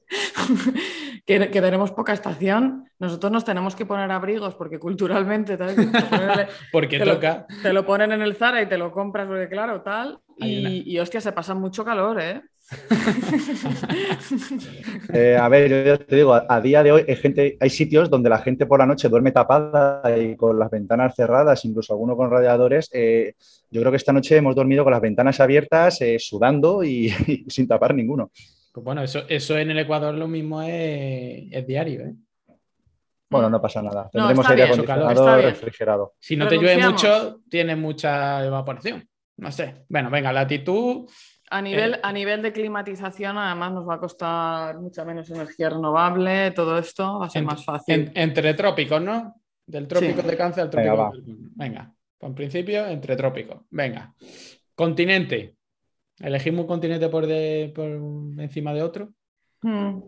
[1.26, 5.58] que, tenemos poca estación, nosotros nos tenemos que poner abrigos porque culturalmente
[6.72, 7.46] porque toca.
[7.62, 11.00] te lo ponen en el Zara y te lo compras porque claro, tal, y, y
[11.00, 12.42] hostia, se pasa mucho calor, ¿eh?
[15.12, 18.30] Eh, a ver, yo te digo, a, día de hoy hay, gente, hay sitios donde
[18.30, 22.30] la gente por la noche duerme tapada y con las ventanas cerradas, incluso algunos con
[22.30, 22.90] radiadores.
[22.94, 23.34] Eh,
[23.72, 27.10] yo creo que esta noche hemos dormido con las ventanas abiertas, eh, sudando y,
[27.48, 28.32] sin tapar ninguno.
[28.72, 32.14] Pues bueno, eso, eso en el Ecuador lo mismo es, diario,
[33.30, 34.10] Bueno, no pasa nada.
[34.12, 36.14] Tendremos aire acondicionado refrigerado.
[36.20, 39.08] Si no te llueve mucho, tienes mucha evaporación.
[39.38, 39.86] No sé.
[39.88, 41.10] Bueno, venga, latitud
[41.50, 45.70] a nivel, eh, a nivel de climatización, además, nos va a costar mucha menos energía
[45.70, 48.12] renovable, todo esto va a ser más fácil.
[48.16, 49.36] entre trópicos, ¿no?
[49.66, 51.12] Del trópico de cáncer al trópico.
[51.56, 53.62] Venga, en principio, entre trópicos.
[53.70, 54.14] Venga.
[54.76, 55.56] Continente.
[56.20, 59.14] ¿Elegimos un continente por, encima de otro?
[59.62, 60.02] Hmm.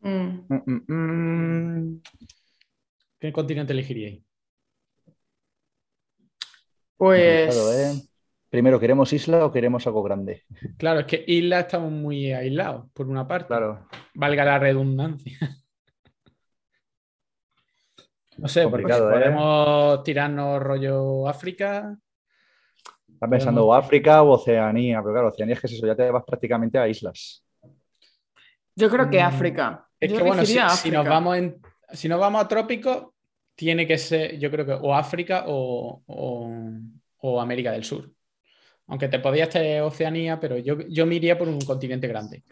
[0.00, 0.46] Hmm.
[0.48, 2.02] Mm, mm, mm.
[3.18, 4.22] ¿Qué continente elegiríais?
[6.96, 8.08] Pues.
[8.56, 10.44] Primero, ¿queremos isla o queremos algo grande?
[10.78, 13.48] Claro, es que isla estamos muy aislados, por una parte.
[13.48, 13.86] Claro.
[14.14, 15.38] Valga la redundancia.
[18.38, 18.98] No sé, porque ¿eh?
[18.98, 21.96] podemos tirarnos rollo África.
[23.08, 26.22] Estás pensando o África o Oceanía, pero claro, Oceanía es que eso, ya te vas
[26.22, 27.42] prácticamente a islas.
[28.74, 29.88] Yo creo que mm, África.
[29.98, 31.38] Es que bueno, si, nos vamos
[31.92, 33.14] si nos vamos a trópico,
[33.54, 36.02] tiene que ser, yo creo que o África o,
[37.16, 38.15] o América del Sur.
[38.88, 42.44] Aunque te podías tener Oceanía, pero yo, yo me iría por un continente grande.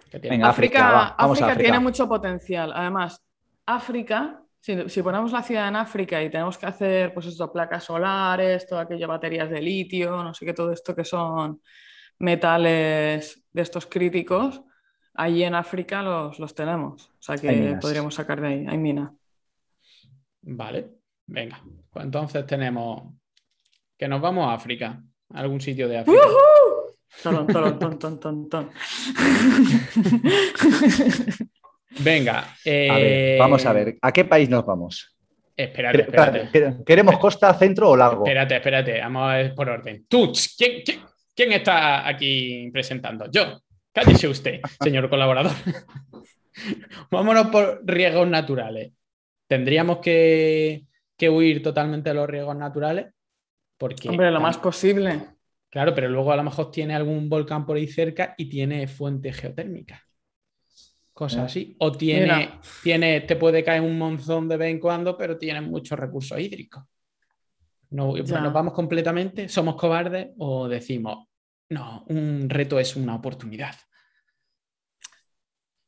[0.42, 2.72] África, África, tiene mucho potencial.
[2.74, 3.22] Además,
[3.66, 8.66] África, si, ponemos la ciudad en África y tenemos que hacer pues esto, placas solares,
[8.66, 11.60] todo aquello, baterías de litio, no sé qué, todo esto que son
[12.18, 14.62] metales de estos críticos,
[15.14, 17.10] allí en África los, los tenemos.
[17.10, 19.14] O sea que podríamos sacar de ahí, hay mina.
[20.40, 20.94] Vale,
[21.26, 21.62] venga.
[21.90, 23.12] Pues entonces tenemos
[23.98, 25.02] que nos vamos a África,
[25.34, 26.20] algún sitio de África.
[27.22, 28.70] Tolón, tolón, ton, ton, ton, ton.
[32.00, 35.16] Venga, A ver, eh, vamos a ver, ¿a qué país nos vamos?
[35.56, 36.42] Espérate, espérate.
[36.42, 38.24] espérate, ¿Queremos costa, centro o lago?
[38.24, 40.04] Espérate, espérate, vamos a ver por orden.
[40.08, 41.00] Tú, ch, ¿quién, quién,
[41.34, 43.30] quién está aquí presentando?
[43.30, 43.60] Yo.
[43.92, 45.52] Cállese usted, señor colaborador.
[47.12, 48.92] Vámonos por riesgos naturales.
[49.46, 50.82] ¿Tendríamos que,
[51.16, 53.06] que huir totalmente de los riesgos naturales?
[53.76, 55.26] Porque, Hombre, lo más posible.
[55.68, 59.36] Claro, pero luego a lo mejor tiene algún volcán por ahí cerca y tiene fuentes
[59.36, 60.00] geotérmicas.
[61.12, 61.76] Cosas así.
[61.78, 62.60] O tiene, Mira.
[62.82, 66.84] tiene, te puede caer un monzón de vez en cuando, pero tiene muchos recursos hídricos.
[67.90, 68.30] No, pues.
[68.30, 69.48] ¿Nos vamos completamente?
[69.48, 70.28] ¿Somos cobardes?
[70.38, 71.28] ¿O decimos,
[71.68, 73.74] no, un reto es una oportunidad?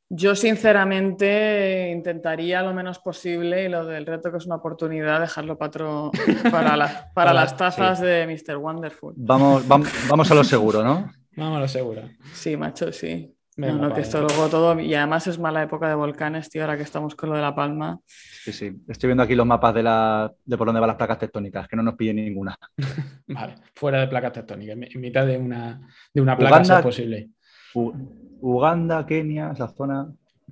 [0.09, 5.57] Yo sinceramente intentaría lo menos posible y lo del reto que es una oportunidad dejarlo
[5.57, 6.11] para, otro-
[6.51, 8.57] para, las- para Para- las tazas de Mr.
[8.57, 9.13] Wonderful.
[9.17, 11.11] Vamos, vamos, vamos a lo seguro, ¿no?
[11.35, 12.01] Vamos a lo seguro.
[12.33, 13.33] Sí, macho, sí.
[13.59, 14.79] Venga, no, no, que esto luego todo.
[14.79, 17.55] Y además es mala época de volcanes, tío, ahora que estamos con lo de La
[17.55, 17.99] Palma.
[18.05, 18.71] Sí, sí.
[18.87, 21.75] Estoy viendo aquí los mapas de, la, de por dónde van las placas tectónicas, que
[21.75, 22.55] no nos pille ninguna.
[23.27, 25.81] Vale, fuera de placas tectónicas, en en mitad de una,
[26.13, 27.29] de una placa, Uganda- si es posible.
[27.73, 27.93] U-
[28.41, 30.07] Uganda, Kenia, esa zona.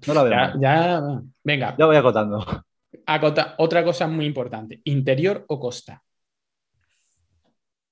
[0.08, 0.36] No la veo.
[0.60, 1.02] Ya,
[1.44, 2.46] venga, Ya voy acotando.
[3.06, 6.02] Acota- otra cosa muy importante, interior o costa.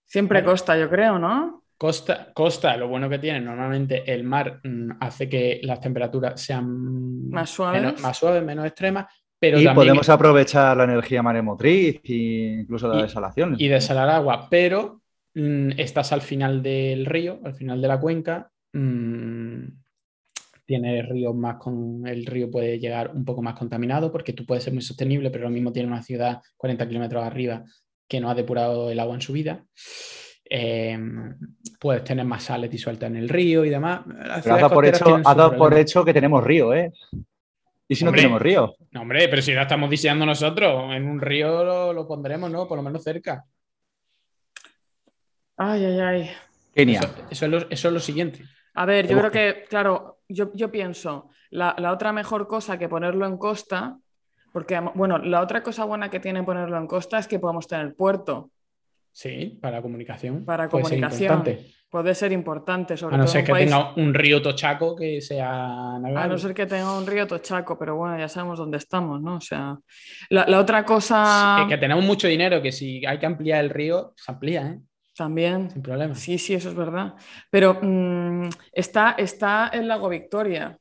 [0.06, 0.52] Siempre Vale.
[0.52, 1.64] costa, yo creo, ¿no?
[1.78, 7.30] Costa, costa, lo bueno que tiene, normalmente el mar mm, hace que las temperaturas sean
[7.30, 7.82] Más suaves.
[7.82, 9.06] menos, más suaves, menos extremas,
[9.40, 13.56] pero y también podemos aprovechar la energía maremotriz e incluso la Y- desalación.
[13.58, 15.02] y desalar agua, pero
[15.36, 19.64] mm, estás al final del río, al final de la cuenca, mm,
[20.74, 24.64] tiene ríos más con el río puede llegar un poco más contaminado porque tú puedes
[24.64, 27.64] ser muy sostenible, pero lo mismo tiene una ciudad 40 kilómetros arriba
[28.08, 29.64] que no ha depurado el agua en su vida.
[30.50, 30.98] Eh,
[31.80, 34.02] puedes tener más sales disueltas en el río y demás.
[34.08, 36.92] Las Pero has dado, por hecho, has dado por hecho que tenemos río, ¿eh?
[37.88, 38.74] ¿Y si no tenemos río?
[38.90, 42.68] No, hombre, pero si ya estamos diseñando nosotros, en un río lo, lo pondremos, ¿no?
[42.68, 43.46] Por lo menos cerca.
[45.56, 46.32] Ay, ay, ay.
[46.74, 47.00] Kenia.
[47.00, 48.44] Eso, eso es lo, eso es lo siguiente.
[48.74, 52.90] A ver, yo creo que, claro, yo, yo pienso, la, la otra mejor cosa que
[52.90, 53.98] ponerlo en costa,
[54.52, 57.96] porque, bueno, la otra cosa buena que tiene ponerlo en costa es que podemos tener
[57.96, 58.52] puerto.
[59.12, 60.44] Sí, para comunicación.
[60.46, 61.44] Para puede comunicación.
[61.90, 65.22] Puede ser importante, sobre A no todo ser que país- tenga un río tochaco que
[65.22, 66.30] sea A navegable.
[66.34, 69.36] no ser que tenga un río tochaco, pero bueno, ya sabemos dónde estamos, ¿no?
[69.36, 69.78] O sea,
[70.30, 73.70] la, la otra cosa Es que tenemos mucho dinero, que si hay que ampliar el
[73.70, 74.80] río, se amplía, ¿eh?
[75.16, 76.16] También, Sin problema.
[76.16, 77.14] sí, sí, eso es verdad.
[77.50, 80.78] Pero mm, está, está el lago Victoria,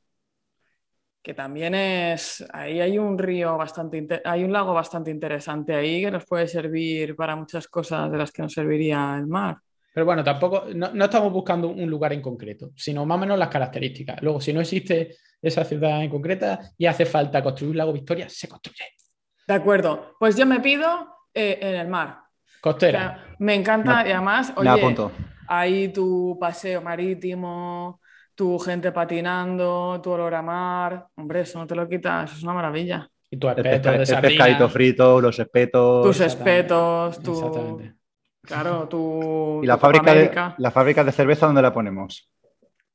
[1.21, 6.11] que también es, ahí hay un río bastante, hay un lago bastante interesante ahí que
[6.11, 9.57] nos puede servir para muchas cosas de las que nos serviría el mar.
[9.93, 13.39] Pero bueno, tampoco, no, no estamos buscando un lugar en concreto, sino más o menos
[13.39, 14.21] las características.
[14.21, 18.27] Luego, si no existe esa ciudad en concreta y hace falta construir un lago Victoria,
[18.27, 18.83] se construye.
[19.47, 20.87] De acuerdo, pues yo me pido
[21.33, 22.23] eh, en el mar.
[22.65, 22.99] O Costera.
[22.99, 25.11] sea, me encanta y además, oye, apunto.
[25.47, 27.99] Ahí tu paseo marítimo,
[28.35, 31.07] tu gente patinando, tu olor a mar.
[31.15, 33.09] Hombre, eso no te lo quitas, eso es una maravilla.
[33.29, 36.05] y tu El, aspecto pesca- de el pescadito frito, los espetos.
[36.05, 37.31] Tus espetos, tu.
[37.33, 37.95] Exactamente.
[38.43, 39.59] Claro, tu.
[39.63, 42.29] y la tu fábrica, de, la fábrica de cerveza, ¿dónde la ponemos?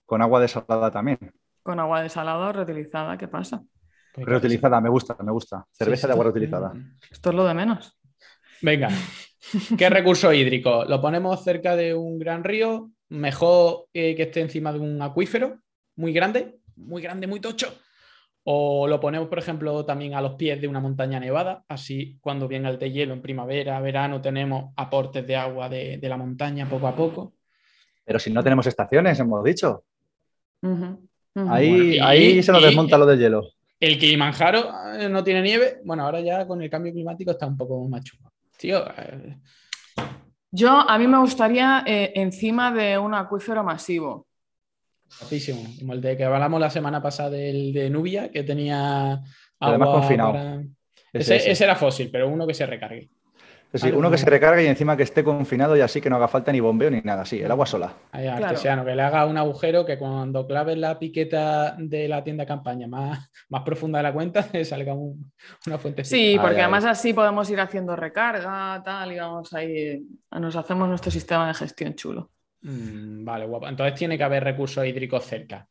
[0.07, 1.19] Con agua desalada también.
[1.63, 3.63] Con agua desalada o reutilizada, ¿qué pasa?
[4.17, 5.65] Reutilizada, me gusta, me gusta.
[5.71, 6.73] Cerveza Sí, de agua reutilizada.
[7.11, 7.99] Esto es lo de menos.
[8.63, 8.89] Venga,
[9.77, 10.85] ¿qué recurso hídrico?
[10.85, 12.91] ¿Lo ponemos cerca de un gran río?
[13.11, 15.59] ¿Mejor eh, que esté encima de un acuífero
[15.97, 16.57] muy grande?
[16.77, 17.75] Muy grande, muy tocho.
[18.45, 21.65] O lo ponemos, por ejemplo, también a los pies de una montaña nevada.
[21.69, 26.09] Así, cuando venga el de hielo en primavera, verano, tenemos aportes de agua de, de
[26.09, 27.35] la montaña poco a poco.
[28.05, 29.85] Pero si no tenemos estaciones, hemos dicho.
[30.63, 33.43] Ahí, Bueno, y- ahí se nos y- desmonta lo del hielo.
[33.81, 35.81] El Kilimanjaro eh, no tiene nieve.
[35.85, 38.31] Bueno, ahora ya con el cambio climático está un poco más chungo.
[38.59, 39.37] Tío, eh,
[40.51, 44.27] Yo, a mí me gustaría eh, encima de un acuífero masivo.
[45.21, 45.63] Guapísimo.
[45.79, 49.13] Como el de que hablamos la semana pasada del de Nubia, que tenía
[49.61, 50.33] Además agua confinado.
[50.33, 50.61] para-
[51.13, 51.51] Ese, Ese, ese.
[51.53, 53.09] ese era fósil, pero uno que se recargue.
[53.75, 56.17] Sí, Vale, uno que se recargue y encima que esté confinado y así que no
[56.17, 57.27] haga falta ni bombeo ni nada.
[57.27, 57.93] Sí, el agua sola.
[58.13, 58.47] Ahí, Claro.
[58.47, 62.49] artesiano, que le haga un agujero que cuando claves la piqueta de la tienda de
[62.49, 65.31] campaña más, más profunda de la cuenta, salga un-
[65.67, 66.03] una fuente.
[66.05, 66.63] Sí, porque ay.
[66.63, 71.53] además así podemos ir haciendo recarga, tal, y vamos ahí, nos hacemos nuestro sistema de
[71.55, 72.31] gestión chulo.
[72.63, 73.69] Mm, vale, guapo.
[73.69, 75.69] Entonces tiene que haber recursos hídricos cerca.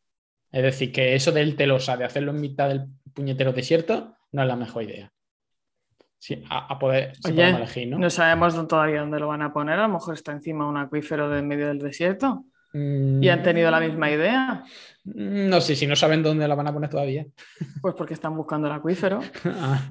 [0.51, 4.47] Es decir, que eso del telosa, de hacerlo en mitad del puñetero desierto, no es
[4.47, 5.11] la mejor idea.
[6.19, 7.99] Sí, a, a poder si Oye, podemos elegir, ¿no?
[7.99, 9.77] no sabemos todavía dónde lo van a poner.
[9.79, 12.45] A lo mejor está encima de un acuífero de en medio del desierto.
[12.73, 14.63] Y han tenido la misma idea.
[15.05, 17.25] Mm, No sé si no saben dónde la van a poner todavía.
[17.81, 19.19] Pues porque están buscando el acuífero.
[19.45, 19.81] Ah.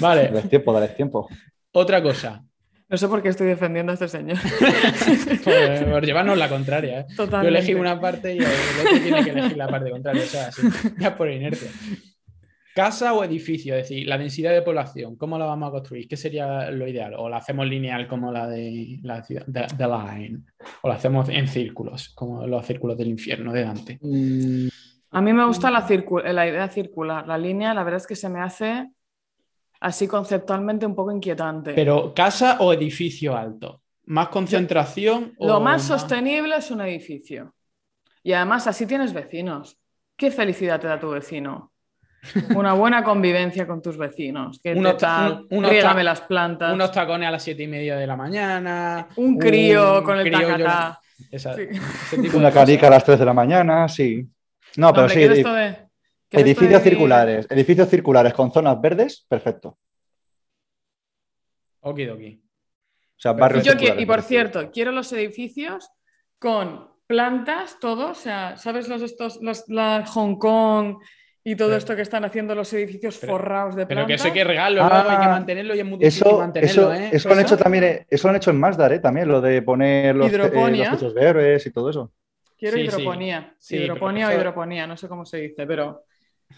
[0.00, 1.28] vale, Dales tiempo, dales tiempo.
[1.72, 2.42] otra cosa.
[2.88, 4.38] No sé por qué estoy defendiendo a este señor.
[5.44, 7.00] Por, por llevarnos la contraria.
[7.00, 7.06] ¿eh?
[7.18, 10.22] Yo elegí una parte y el otro tiene que elegir la parte contraria.
[10.22, 10.62] O sea, así,
[10.98, 11.68] ya por inercia.
[12.78, 13.74] ¿Casa o edificio?
[13.74, 16.06] Es decir, la densidad de población, ¿cómo la vamos a construir?
[16.06, 17.14] ¿Qué sería lo ideal?
[17.14, 20.44] ¿O la hacemos lineal como la de la ciudad de, de Line?
[20.82, 23.98] ¿O la hacemos en círculos, como los círculos del infierno de Dante?
[25.10, 27.26] A mí me gusta la, idea circular.
[27.26, 28.88] La línea, la verdad es que se me hace
[29.80, 31.74] así conceptualmente un poco inquietante.
[31.74, 33.82] Pero, ¿casa o edificio alto?
[34.04, 35.34] ¿Más concentración?
[35.40, 37.56] Lo o más sostenible es un edificio.
[38.22, 39.76] Y además así tienes vecinos.
[40.14, 41.72] ¿Qué felicidad te da tu vecino?
[42.54, 44.60] Una buena convivencia con tus vecinos.
[44.62, 45.32] ¿Qué Unos te tal?
[45.48, 46.72] ta- un- unos las plantas.
[46.74, 49.06] Unos tacones a las siete y media de la mañana.
[49.16, 51.00] Un crío un con el crío tacatá.
[51.30, 51.62] Esa- Sí.
[51.70, 54.26] ese tipo de Una canica a las 3 de la mañana, sí.
[54.76, 55.86] No, No, pero sí, ¿qué es edi- esto de- qué es
[56.30, 57.46] esto edificios de- circulares.
[57.50, 59.76] Edificios circulares con zonas verdes, perfecto.
[61.80, 62.40] Okidoki.
[62.42, 65.90] O sea, barrios Yo y por cierto, quiero los edificios
[66.38, 70.98] con plantas, todo, o sea, ¿sabes los estos, los, la Hong Kong
[71.50, 74.26] y todo Pero- esto que están haciendo los edificios pero- forrados de Pero que eso
[74.26, 76.94] hay que regalo, Ah, luego hay que mantenerlo y es muy difícil Eso, mantenerlo, eso,
[76.94, 77.08] ¿eh?
[77.12, 78.98] eso lo han hecho también, eh, eso lo han hecho en Mazda, ¿eh?
[78.98, 82.12] También, lo de poner los, eh, los techos verdes y todo eso.
[82.58, 82.88] Quiero Sí, sí.
[82.88, 83.54] hidroponía.
[83.58, 86.02] Sí, hidroponía o eso- hidroponía, no sé cómo se dice, pero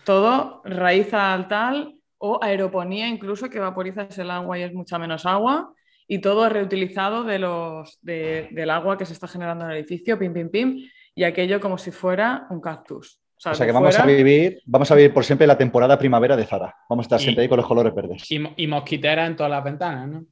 [0.04, 5.26] todo raíz al tal o aeroponía incluso que vaporizas el agua y es mucha menos
[5.26, 5.72] agua
[6.06, 10.18] y todo reutilizado de los, de- del agua que se está generando en el edificio,
[10.18, 10.76] pim, pim, pim,
[11.14, 13.20] y aquello como si fuera un cactus.
[13.42, 16.44] O sea que vamos a vivir, vamos a vivir por siempre la temporada primavera de
[16.44, 16.76] Zara.
[16.88, 18.30] Vamos a estar Y- siempre ahí con los colores verdes.
[18.30, 20.24] Y, y mosquitera en todas las ventanas, ¿no?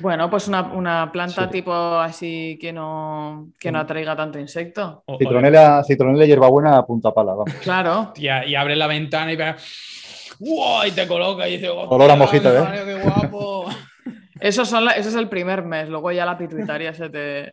[0.00, 1.50] Bueno, pues una, una planta Sí.
[1.50, 5.02] tipo así que no, que no atraiga tanto insecto.
[5.06, 7.52] O- Citronela, citronela y hierbabuena a punta pala, vamos.
[7.62, 8.10] Claro.
[8.14, 10.34] Tía, y abre la ventana y ves.
[10.40, 10.84] ¡Wow!
[10.86, 11.70] Y te coloca y dices.
[11.72, 12.60] Olor a mojito, ¿eh?
[12.60, 13.66] Mario, ¡Qué guapo!
[14.40, 17.52] Eso, son la- eso es el primer mes, luego ya la pituitaria se te,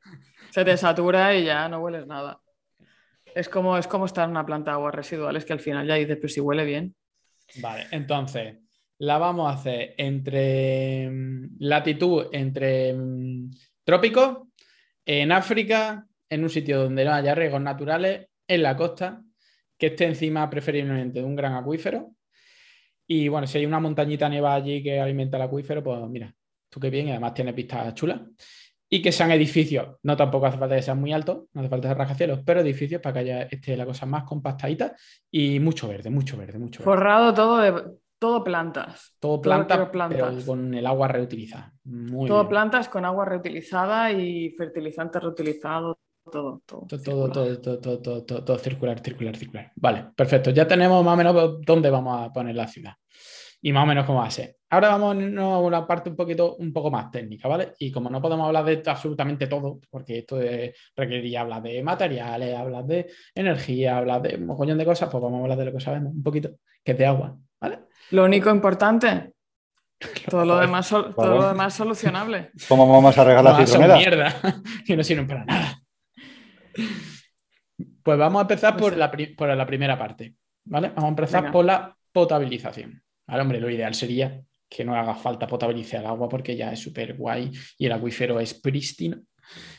[0.51, 2.39] se te satura y ya no hueles nada.
[3.35, 5.95] Es como, es como estar en una planta de aguas residuales que al final ya
[5.95, 6.95] dices, pero si huele bien.
[7.57, 8.55] Vale, entonces,
[8.99, 13.51] la vamos a hacer entre mm, latitud, entre mm,
[13.83, 14.47] trópicos,
[15.05, 19.21] en África, en un sitio donde no haya riesgos naturales, en la costa,
[19.77, 22.15] que esté encima preferiblemente de un gran acuífero.
[23.05, 26.33] Y bueno, si hay una montañita nevada allí que alimenta el acuífero, pues mira,
[26.69, 28.21] tú qué bien, y además tiene pistas chulas.
[28.89, 31.87] Y que sean edificios, no tampoco hace falta que sean muy altos, no hace falta
[31.87, 34.95] ser rascacielos, pero edificios para que haya esté la cosa más compactadita
[35.31, 36.83] y mucho verde, mucho verde, mucho verde.
[36.83, 37.83] Forrado todo de
[38.19, 39.15] todo plantas.
[39.19, 40.33] Todo planta, plantas.
[40.33, 41.73] pero con el agua reutilizada.
[41.83, 42.49] Muy todo bien.
[42.49, 45.99] plantas con agua reutilizada y fertilizante reutilizado.
[46.31, 46.87] Todo, todo.
[46.87, 47.31] Todo, todo, circular.
[47.31, 49.71] todo, todo, todo, todo, todo, todo circular, circular, circular.
[49.75, 50.49] Vale, perfecto.
[50.49, 52.93] Ya tenemos más o menos dónde vamos a poner la ciudad.
[53.65, 54.57] Y más o menos cómo va a ser.
[54.69, 57.73] Ahora vamos a una parte un poquito, un poco más técnica, ¿vale?
[57.79, 62.55] Y como no podemos hablar de absolutamente todo, porque esto es- requeriría hablar de materiales,
[62.55, 65.71] hablar de energía, hablar de un mogollón de cosas, pues vamos a hablar de lo
[65.73, 66.51] que sabemos un poquito,
[66.83, 67.79] que es de agua, ¿vale?
[68.11, 69.33] Lo único importante,
[70.29, 72.51] todo lo demás, todo lo demás solucionable.
[72.67, 73.95] ¿Cómo vamos a regar la No, son citronela?
[73.95, 74.35] mierda,
[74.85, 75.81] que no sirven para nada.
[78.03, 80.35] Pues vamos a empezar No por, la, por la primera parte,
[80.65, 80.89] ¿vale?
[80.89, 81.51] Vamos a empezar Venga.
[81.51, 83.01] por la potabilización.
[83.27, 86.79] Vale, hombre, lo ideal sería que no haga falta potabilizar el agua porque ya es
[86.79, 89.17] súper guay y el acuífero es prístino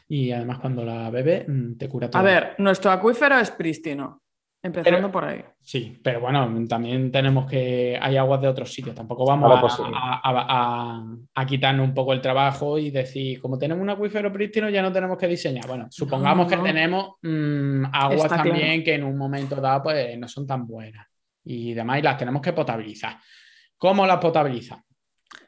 [0.09, 2.21] y además cuando la bebes mm, te cura todo.
[2.21, 4.23] A ver, nuestro acuífero es prístino.
[4.63, 5.45] Empezando Pero- por ahí.
[5.61, 7.97] Sí, pero bueno, también tenemos que.
[8.01, 8.97] Hay aguas de otros sitios.
[8.97, 9.83] Tampoco vamos a, sí.
[9.95, 14.33] a- a- a- a quitarnos un poco el trabajo y decir, como tenemos un acuífero
[14.33, 15.67] prístino, ya no tenemos que diseñar.
[15.69, 16.57] Bueno, supongamos no.
[16.57, 18.85] que tenemos mm, aguas Está también claro.
[18.85, 21.07] que en un momento dado pues, no son tan buenas
[21.47, 23.19] y demás, y las tenemos que potabilizar.
[23.79, 24.85] ¿Cómo las potabilizamos?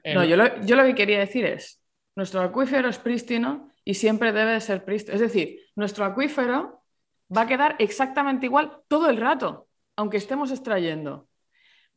[0.02, 1.82] El- No, yo lo, yo lo que quería decir es,
[2.16, 5.14] nuestro acuífero es prístino y siempre debe de ser prístino.
[5.14, 6.82] Es decir, nuestro acuífero
[7.36, 11.28] va a quedar exactamente igual todo el rato, aunque estemos extrayendo.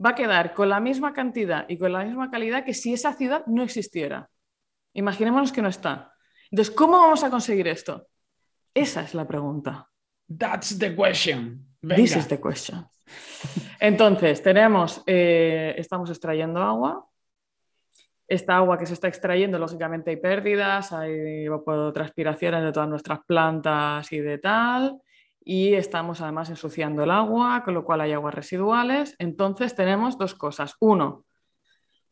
[0.04, 3.14] Va a quedar con la misma cantidad y con la misma calidad que si esa
[3.14, 4.30] ciudad no existiera.
[4.93, 6.12] Imaginémonos que no está.
[6.49, 8.08] Entonces, ¿cómo vamos a conseguir esto?
[8.74, 9.88] Esa es la pregunta.
[10.39, 11.68] That's the question.
[11.82, 12.86] This is the question.
[13.82, 17.03] Entonces, tenemos, eh, estamos extrayendo agua.
[18.27, 21.47] Esta agua que se está extrayendo, lógicamente hay pérdidas, hay
[21.91, 25.01] transpiraciones de todas nuestras plantas y de tal.
[25.43, 29.15] y estamos además ensuciando el agua, con lo cual hay aguas residuales.
[29.17, 30.75] Entonces tenemos dos cosas.
[30.79, 31.25] Uno,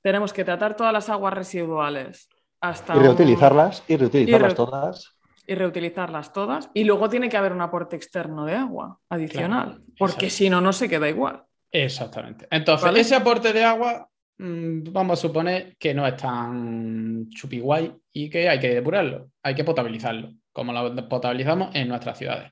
[0.01, 2.27] tenemos que tratar todas las aguas residuales
[2.59, 2.95] hasta...
[2.95, 5.15] Y reutilizarlas, y reutilizarlas todas.
[5.45, 6.71] Y reutilizarlas todas.
[6.73, 10.73] Y luego tiene que haber un aporte externo de agua adicional, porque si no, no
[10.73, 11.45] se queda igual.
[11.71, 12.47] Exactamente.
[12.49, 18.29] Entonces, ese aporte de agua, mm, vamos a suponer que no es tan chupiguay y
[18.29, 22.51] que hay que depurarlo, hay que potabilizarlo, como lo potabilizamos en nuestras ciudades.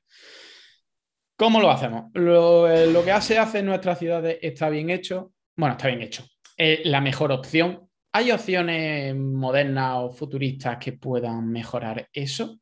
[1.38, 2.05] ¿Cómo lo hacemos?
[2.13, 5.34] Lo, eh, que se hace en nuestras ciudades está bien hecho.
[5.55, 6.26] Bueno, está bien hecho.
[6.55, 7.88] Es la mejor opción.
[8.11, 12.59] ¿Hay opciones modernas o futuristas que puedan mejorar eso?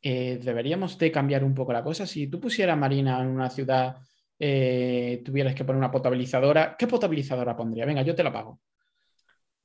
[0.00, 2.06] Eh, deberíamos de cambiar un poco la cosa.
[2.06, 3.96] Si tú pusieras Marina en una ciudad,
[4.44, 7.86] eh, tuvieras que poner una potabilizadora, ¿qué potabilizadora pondría?
[7.86, 8.58] Venga, yo te la pago.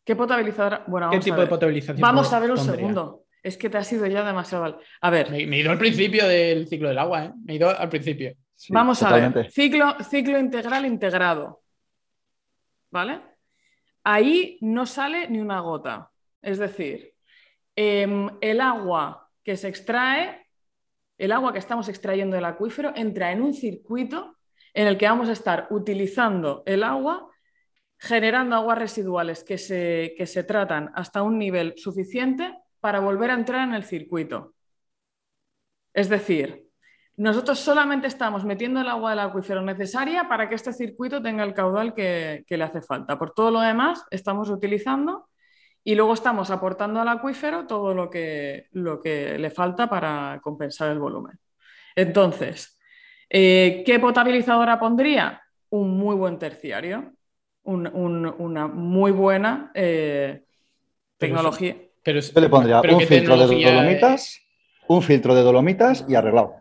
[0.06, 0.84] ¿Qué potabilizadora?
[0.86, 2.00] Bueno, ¿Qué tipo de potabilización?
[2.00, 3.24] Vamos a ver un segundo.
[3.42, 4.80] Es que te ha sido ya demasiado.
[5.02, 5.32] A ver.
[5.32, 7.34] Me, he ido al principio del ciclo del agua, ¿eh?
[7.44, 8.36] Me he ido al principio.
[8.70, 9.52] Vamos a ver.
[9.52, 11.64] Ciclo, ciclo integral integrado.
[12.92, 13.20] ¿Vale?
[14.04, 16.12] Ahí no sale ni una gota.
[16.40, 17.16] Es decir,
[17.76, 20.46] em, el agua que se extrae,
[21.18, 24.37] el agua que estamos extrayendo del acuífero, entra en un circuito
[24.78, 27.32] en el que vamos a estar utilizando el agua,
[27.98, 33.34] generando aguas residuales que se, que se tratan hasta un nivel suficiente para volver a
[33.34, 34.54] entrar en el circuito.
[35.96, 36.68] Es decir,
[37.16, 41.56] nosotros solamente estamos metiendo el agua del acuífero necesaria para que este circuito tenga el
[41.56, 43.18] caudal que, le hace falta.
[43.18, 45.28] Por todo lo demás, estamos utilizando
[45.84, 50.92] y luego estamos aportando al acuífero todo lo que, lo que le falta para compensar
[50.92, 51.40] el volumen.
[51.96, 52.77] Entonces,
[53.30, 55.42] eh, ¿qué potabilizadora pondría?
[55.70, 57.12] Un muy buen terciario,
[57.64, 60.44] una muy buena eh,
[61.18, 61.76] tecnología.
[62.04, 64.40] Pero, le pondría un filtro de dolomitas,
[64.88, 66.56] un filtro de dolomitas y arreglado.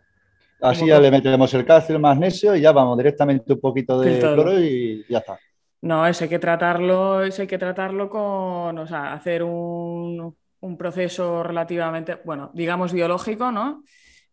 [0.60, 4.18] Así ya le metemos el calcio, el magnesio y ya vamos directamente un poquito de
[4.18, 5.38] cloro y ya está.
[5.82, 10.76] No, eso hay que tratarlo, eso hay que tratarlo con, o sea, hacer un, un
[10.76, 13.84] proceso relativamente, bueno, digamos biológico, ¿no?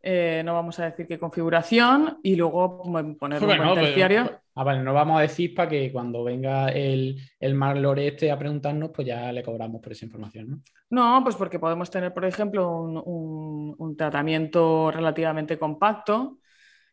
[0.05, 2.83] Eh, no vamos a decir qué configuración y luego
[3.17, 4.25] poner un buen terciario.
[4.25, 8.29] Pues, ah, vale, no vamos a decir para que cuando venga el, el Marlore este
[8.29, 10.59] a preguntarnos, pues ya le cobramos por esa información, ¿no?
[10.89, 16.39] No, pues porque podemos tener, por ejemplo, un, tratamiento relativamente compacto.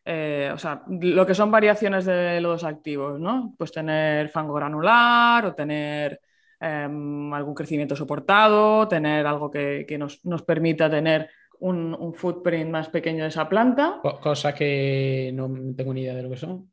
[0.05, 3.53] Eh, o sea, lo que son variaciones de los activos, ¿no?
[3.57, 6.21] Pues tener fango granular o tener
[6.61, 11.29] em, algún crecimiento soportado, tener algo que, nos, nos permita tener
[11.61, 13.99] un, footprint más pequeño de esa planta.
[14.01, 16.71] Cosas que no tengo ni idea de lo que son.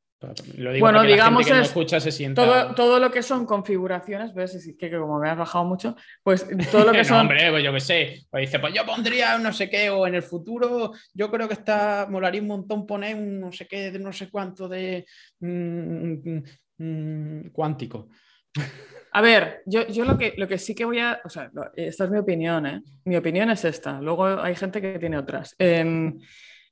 [0.56, 2.44] Lo digo bueno, digamos que escucha se sienta...
[2.44, 6.44] todo, todo, lo que son configuraciones, ves, es que, como me has bajado mucho, pues
[6.72, 7.20] todo lo que son.
[7.20, 8.26] hombre, pues yo qué sé.
[8.28, 11.54] Pues dice, pues yo pondría no sé qué, o en el futuro, yo creo que
[11.54, 15.06] está, molaría un montón poner un no sé qué, de no sé cuánto de
[15.38, 16.42] mm, mm,
[16.78, 18.08] mm, cuántico.
[19.18, 21.20] A ver, yo, lo, que, lo que sí que voy a.
[21.24, 22.82] O sea, esta es mi opinión, ¿eh?
[23.04, 24.00] Mi opinión es esta.
[24.00, 25.56] Luego hay gente que tiene otras.
[25.58, 26.16] Em,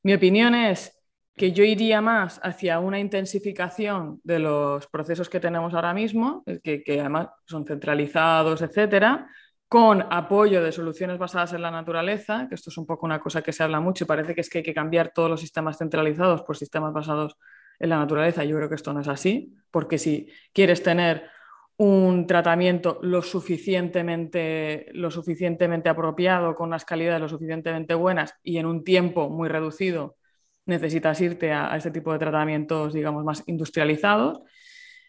[0.04, 0.96] mi opinión es
[1.36, 6.84] que yo iría más hacia una intensificación de los procesos que tenemos ahora mismo, que,
[6.84, 9.28] que además son centralizados, etcétera,
[9.66, 13.42] con apoyo de soluciones basadas en la naturaleza, que esto es un poco una cosa
[13.42, 15.78] que se habla mucho y parece que es que hay que cambiar todos los sistemas
[15.78, 17.36] centralizados por sistemas basados
[17.80, 18.44] en la naturaleza.
[18.44, 21.34] Yo creo que esto no es así, porque si quieres tener
[21.78, 28.66] un tratamiento lo suficientemente, lo suficientemente apropiado, con unas calidades lo suficientemente buenas y en
[28.66, 30.16] un tiempo muy reducido,
[30.64, 34.40] necesitas irte a, este tipo de tratamientos, digamos, más industrializados.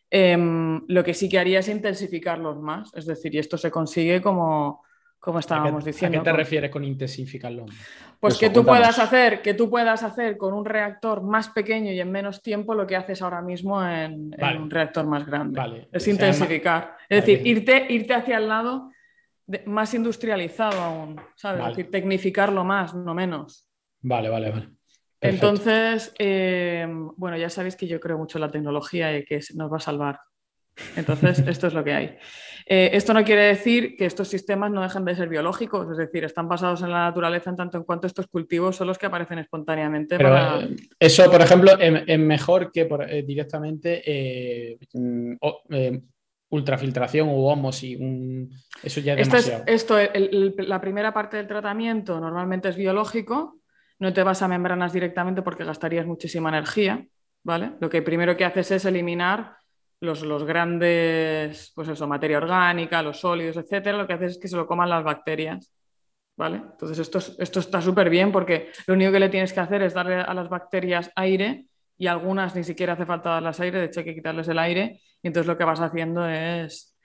[0.10, 4.22] Em, lo que sí que haría es intensificarlos más, es decir, y esto se consigue
[4.22, 4.84] como,
[5.20, 6.20] como estábamos diciendo.
[6.20, 7.66] ¿A qué te refieres con intensificarlo?
[8.20, 12.00] Pues que tú puedas hacer, que tú puedas hacer con un reactor más pequeño y
[12.00, 15.88] en menos tiempo lo que haces ahora mismo en, un reactor más grande.
[15.92, 16.98] Es intensificar.
[17.08, 18.92] Es decir, irte, irte hacia el lado
[19.66, 21.62] más industrializado aún, ¿sabes?
[21.62, 23.70] Es decir, tecnificarlo más, no menos.
[24.02, 24.70] Vale, vale, vale.
[25.22, 29.72] Entonces, eh, bueno, ya sabéis que yo creo mucho en la tecnología y que nos
[29.72, 30.20] va a salvar.
[30.96, 32.18] Entonces, esto es lo que hay.
[32.70, 36.26] Eh, esto no quiere decir que estos sistemas no dejen de ser biológicos, es decir,
[36.26, 39.40] están basados en la naturaleza en tanto en cuanto estos cultivos son los que aparecen
[39.40, 40.18] espontáneamente.
[40.20, 45.36] Eh, eso, por ejemplo, es, mejor que eh, directamente mm,
[46.50, 48.00] ultrafiltración u osmosis.
[48.84, 49.64] Eso ya es demasiado.
[49.66, 49.96] Esto,
[50.58, 53.62] la primera parte del tratamiento normalmente es biológico,
[54.00, 57.06] no te vas a membranas directamente porque gastarías muchísima energía.
[57.44, 57.72] ¿Vale?
[57.80, 59.56] Lo que primero que haces es eliminar
[60.00, 64.56] los, grandes, pues eso, materia orgánica, los sólidos, etcétera, lo que hace es que se
[64.56, 65.72] lo coman las bacterias.
[66.38, 66.58] ¿vale?
[66.58, 69.94] Entonces esto, esto está súper bien porque lo único que le tienes que hacer es
[69.94, 71.66] darle a las bacterias aire
[71.98, 75.02] y algunas ni siquiera hace falta darles aire, de hecho hay que quitarles el aire
[75.22, 76.96] y entonces lo que vas haciendo es,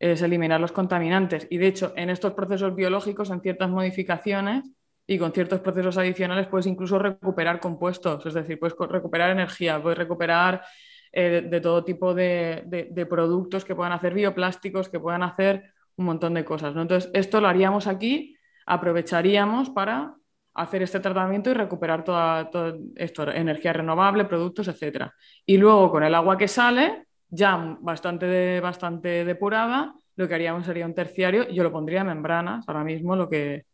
[0.00, 1.46] es eliminar los contaminantes.
[1.48, 4.68] Y de hecho en estos procesos biológicos, en ciertas modificaciones
[5.06, 9.98] y con ciertos procesos adicionales puedes incluso recuperar compuestos, es decir, puedes recuperar energía, puedes
[9.98, 10.62] recuperar
[11.12, 16.06] eh, de todo tipo de, de, productos que puedan hacer bioplásticos, que puedan hacer un
[16.06, 16.74] montón de cosas.
[16.74, 16.82] ¿no?
[16.82, 20.14] Entonces, esto lo haríamos aquí, aprovecharíamos para
[20.54, 22.50] hacer este tratamiento y recuperar toda,
[22.96, 25.10] esto, energía renovable, productos, etc.
[25.44, 30.86] Y luego con el agua que sale, ya bastante, bastante depurada, lo que haríamos sería
[30.86, 33.64] un terciario, yo lo pondría en membranas, ahora mismo lo que,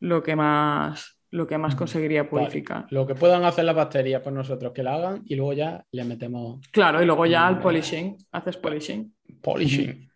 [0.00, 2.86] lo que más lo que más conseguiría purificar.
[2.90, 6.04] Lo que puedan hacer las bacterias por nosotros, que la hagan y luego ya le
[6.04, 6.60] metemos.
[6.70, 9.14] Claro, y luego ya al polishing, haces polishing.
[9.40, 10.10] Polishing.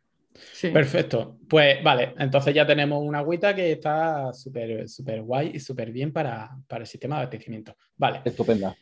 [0.73, 1.39] Perfecto.
[1.49, 6.13] Pues vale, entonces ya tenemos una agüita que está súper súper guay y súper bien
[6.13, 7.77] para, el sistema de abastecimiento.
[7.97, 8.23] Vale.
[8.25, 8.77] Estupenda.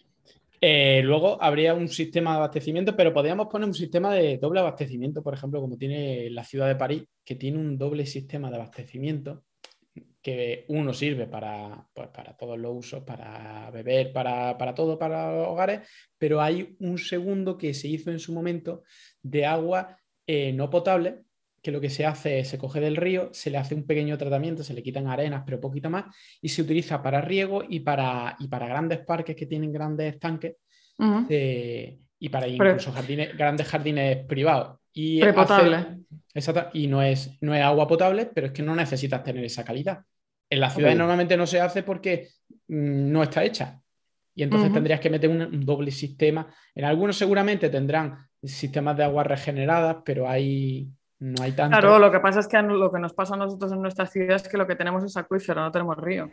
[0.65, 5.23] Eh, luego habría un sistema de abastecimiento, pero podríamos poner un sistema de doble abastecimiento,
[5.23, 9.43] por ejemplo, como tiene la ciudad de París, que tiene un doble sistema de abastecimiento,
[10.23, 15.33] que uno sirve para, pues, para todos los usos, para beber, para, para todo, para
[15.37, 15.81] los hogares,
[16.17, 18.85] pero hay un segundo que se hizo en su momento
[19.23, 21.23] de agua eh, no potable,
[21.61, 24.17] que lo que se hace es se coge del río, se le hace un pequeño
[24.19, 26.05] tratamiento, se le quitan arenas, pero poquito más,
[26.41, 30.57] y se utiliza para riego y para, y para grandes parques que tienen grandes tanques
[32.19, 34.79] y para incluso jardines, grandes jardines privados.
[34.93, 36.05] Y Prepotable.
[36.75, 40.05] y no es, no es agua potable, pero es que no necesitas tener esa calidad.
[40.51, 42.29] En las ciudades normalmente no se hace porque
[42.69, 43.81] mm, no está hecha.
[44.35, 46.47] Y entonces tendrías que meter un, doble sistema.
[46.75, 50.89] En algunos seguramente tendrán sistemas de aguas regeneradas, pero hay,
[51.19, 51.79] no hay tanto.
[51.79, 54.43] Claro, lo que pasa es que lo que nos pasa a nosotros en nuestras ciudades
[54.43, 56.31] es que lo que tenemos es acuífero, no tenemos río.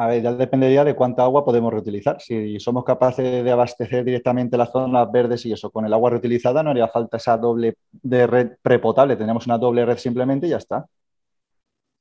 [0.00, 2.18] A ver, ya dependería de cuánta agua podemos reutilizar.
[2.22, 6.62] Si somos capaces de abastecer directamente las zonas verdes y eso con el agua reutilizada,
[6.62, 9.16] no haría falta esa doble de red prepotable.
[9.16, 10.86] Tenemos una doble red simplemente y ya está.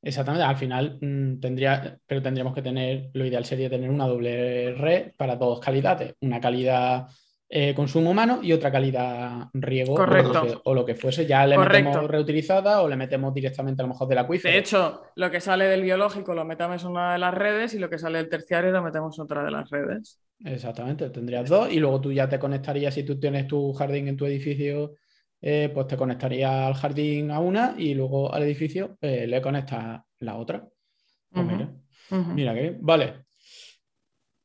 [0.01, 4.75] Exactamente, al final mm, tendría, pero tendríamos que tener, lo ideal sería tener una doble
[4.75, 7.05] red para dos calidades, una calidad
[7.51, 11.25] eh, consumo humano y otra calidad riego O, lo que, fuese.
[11.25, 14.53] Ya le metemos reutilizada o le metemos directamente a lo mejor del acuífero.
[14.53, 17.79] De hecho, lo que sale del biológico lo metemos en una de las redes y
[17.79, 20.21] lo que sale del terciario lo metemos en otra de las redes.
[20.45, 24.15] Exactamente, tendrías dos y luego tú ya te conectarías si tú tienes tu jardín en
[24.15, 24.93] tu edificio.
[25.41, 30.01] Eh, pues te conectarías al jardín a una y luego al edificio eh, le conectas
[30.19, 30.67] la otra.
[31.31, 31.69] Pues mira,
[32.35, 33.25] mira que Vale.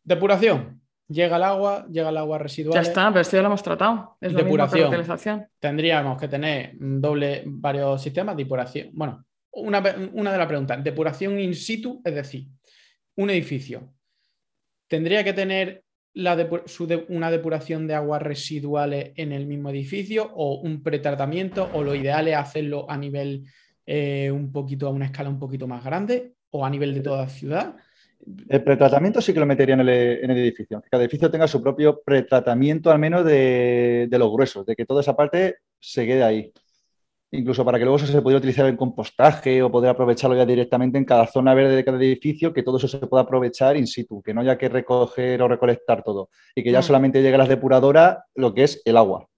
[0.02, 0.83] Depuración.
[1.08, 2.74] Llega el agua, llega el agua residual.
[2.74, 4.16] Ya está, pero esto ya lo hemos tratado.
[4.20, 5.46] Es depuración.
[5.58, 8.90] Tendríamos que tener doble, varios sistemas de depuración.
[8.92, 12.46] Bueno, una, de las preguntas, depuración in situ, es decir,
[13.16, 13.92] un edificio.
[14.88, 15.84] ¿Tendría que tener
[17.08, 22.28] una depuración de aguas residuales en el mismo edificio o un pretratamiento o lo ideal
[22.28, 23.44] es hacerlo a nivel
[23.84, 27.22] eh, un poquito, a una escala un poquito más grande o a nivel de toda
[27.22, 27.76] la ciudad?
[28.48, 30.80] El pretratamiento sí que lo metería en el, edificio.
[30.80, 35.02] Que cada edificio tenga su propio pretratamiento, al menos de, los gruesos, de que toda
[35.02, 36.52] esa parte se quede ahí.
[37.32, 40.96] Incluso para que luego eso se pudiera utilizar en compostaje o poder aprovecharlo ya directamente
[40.96, 44.22] en cada zona verde de cada edificio, que todo eso se pueda aprovechar in situ,
[44.22, 46.30] que no haya que recoger o recolectar todo.
[46.54, 46.84] Y que ya mm.
[46.84, 49.28] solamente llegue a las depuradoras lo que es el agua.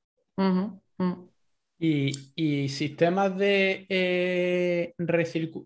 [1.78, 4.95] Y, sistemas de, eh,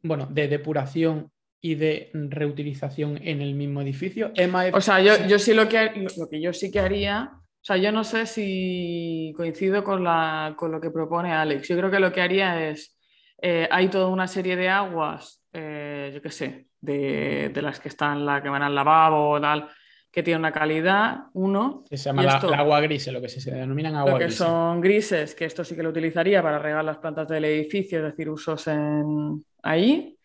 [0.02, 1.30] bueno, de depuración
[1.60, 4.32] y de reutilización en el mismo edificio.
[4.72, 7.92] o sea, yo, sí lo que, lo que yo sí que haría, o sea, yo
[7.92, 11.68] no sé si coincido con, la, con lo que propone Alex.
[11.68, 12.98] Yo creo que lo que haría es,
[13.42, 18.24] eh, hay toda una serie de aguas, eh, yo qué sé, de, las que están,
[18.24, 19.68] la que van al lavabo o tal,
[20.10, 21.84] que tiene una calidad, uno.
[21.90, 25.44] se llama la, agua gris, lo que se, denominan agua lo que son grises, que
[25.44, 29.44] esto sí que lo utilizaría para regar las plantas del edificio, es decir, usos en
[29.62, 30.16] ahí.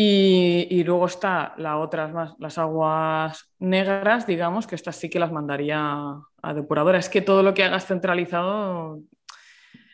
[0.00, 5.32] Y, luego está la otras más, las aguas negras, digamos, que estas sí que las
[5.32, 6.98] mandaría a depuradora.
[6.98, 9.00] Es que todo lo que hagas centralizado.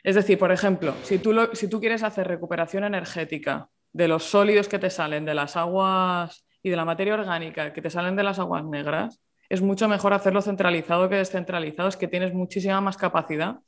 [0.02, 4.68] Es decir, por ejemplo, si tú, si tú quieres hacer recuperación energética de los sólidos
[4.68, 8.24] que te salen de las aguas y de la materia orgánica que te salen de
[8.24, 11.88] las aguas negras, es mucho mejor hacerlo centralizado que descentralizado.
[11.88, 13.61] Es que tienes muchísima más capacidad,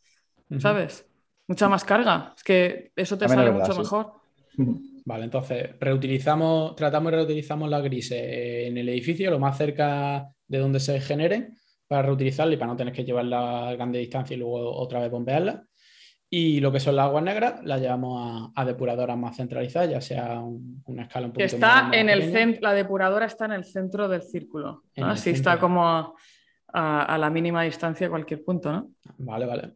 [0.58, 1.06] ¿sabes?
[1.48, 2.34] Mucha más carga.
[2.36, 4.12] Es que eso te sale mucho mejor.
[5.06, 8.20] Vale, entonces reutilizamos, tratamos y reutilizamos las grises
[8.66, 12.76] en el edificio, lo más cerca de donde se generen, para reutilizarla y para no
[12.76, 15.64] tener que llevarla a grande distancia y luego otra vez bombearla.
[16.28, 20.40] Y lo que son las aguas negras las llevamos a, depuradoras más centralizadas, ya sea
[20.40, 24.22] una escala un poco Está en el centro, la depuradora está en el centro del
[24.22, 24.82] círculo.
[24.96, 26.16] Así está como
[26.74, 28.90] a, la mínima distancia a cualquier punto, ¿no?
[29.18, 29.74] Vale, vale.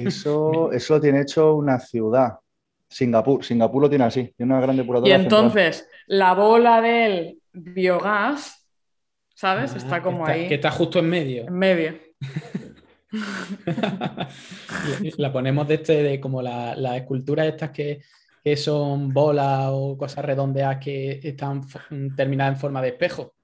[0.00, 2.40] Eso, eso lo tiene hecho una ciudad.
[2.88, 3.44] Singapur.
[3.44, 5.10] Singapur lo tiene así, tiene una gran depuradora.
[5.10, 8.66] Y entonces, la bola del biogás,
[9.34, 9.72] ¿sabes?
[9.74, 10.48] Ah, está como ahí.
[10.48, 11.46] Que está justo en medio.
[11.46, 11.94] En medio.
[15.16, 18.02] la ponemos de este, de como las la esculturas estas que,
[18.44, 21.62] que, son bolas o cosas redondeadas que están
[22.16, 23.34] terminadas en forma de espejo.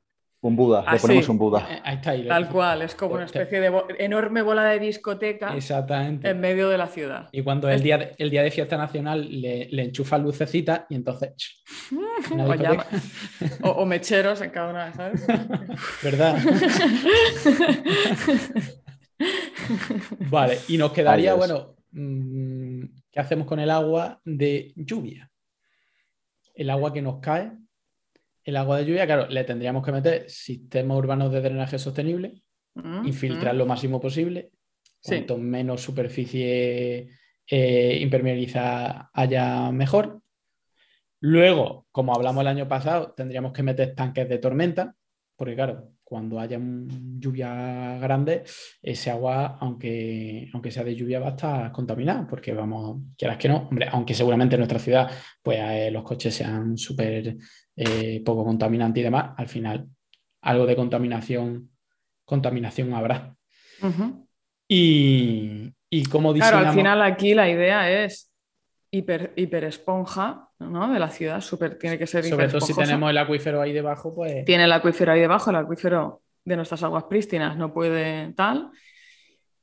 [0.45, 1.67] Un Buda, le ah, ponemos un Buda.
[1.71, 2.11] Eh, ahí está.
[2.11, 6.29] Ahí, Tal cual, es como una especie de enorme bola de discoteca Exactamente.
[6.29, 7.31] en medio de la ciudad.
[7.33, 10.83] Y cuando es el día de, el día de fiesta nacional le, le enchufan lucecitas
[10.91, 11.63] y entonces.
[13.63, 15.27] o, o, mecheros en cada una, ¿sabes?
[16.03, 16.37] ¿Verdad?
[20.31, 25.31] vale, y nos quedaría, bueno, mm, ¿qué hacemos con el agua de lluvia?
[26.55, 27.51] El agua que nos cae
[28.45, 32.43] el agua de lluvia, claro, le tendríamos que meter sistemas urbanos de drenaje sostenible,
[32.75, 33.59] mm, infiltrar mm.
[33.59, 34.51] lo máximo posible,
[35.03, 37.09] cuanto menos superficie
[37.47, 40.21] eh, impermeabilizada haya mejor.
[41.21, 44.95] Luego, como hablamos el año pasado, tendríamos que meter tanques de tormenta,
[45.37, 48.45] porque claro, cuando haya lluvia grande,
[48.83, 53.49] ese agua, aunque, aunque sea de lluvia, va a estar contaminada, porque vamos, quieras que
[53.49, 55.11] no, hombre, aunque seguramente en nuestra ciudad
[55.43, 57.37] pues, eh, los coches sean súper
[57.77, 59.89] eh, poco contaminantes y demás, al final
[60.43, 61.71] algo de contaminación,
[62.25, 63.35] contaminación habrá.
[64.69, 68.33] y, y como Claro, al final aquí la idea es
[68.91, 70.93] hiper, hiper esponja ¿no?
[70.93, 74.15] de la ciudad, super, tiene que ser Sobre todo si tenemos el acuífero ahí debajo,
[74.15, 74.45] pues...
[74.45, 78.71] Tiene el acuífero ahí debajo, el acuífero de nuestras aguas prístinas no puede tal.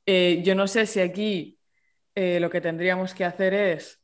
[0.04, 1.58] Eh, yo no sé si aquí
[2.14, 4.01] eh, lo que tendríamos que hacer es,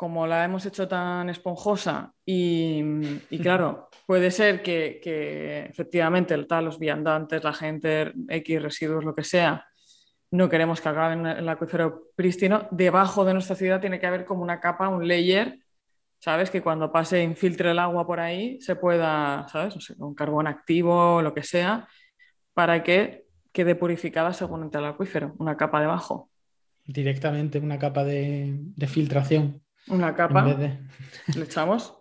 [0.00, 2.82] como la hemos hecho tan esponjosa, y,
[3.42, 9.14] claro, puede ser que, que, efectivamente el tal, los viandantes, la gente, X residuos, lo
[9.14, 9.66] que sea,
[10.30, 12.66] no queremos que acaben en el acuífero prístino.
[12.70, 15.58] Debajo de nuestra ciudad tiene que haber como una capa, un layer,
[16.18, 16.50] ¿sabes?
[16.50, 19.74] Que cuando pase, infiltre el agua por ahí, se pueda, ¿sabes?
[19.74, 21.86] No sé, con carbón activo o lo que sea,
[22.54, 26.30] para que quede purificada según entra el acuífero, una capa debajo.
[26.86, 29.60] Directamente una capa de, filtración.
[29.88, 30.44] Una capa.
[30.44, 31.96] Le echamos.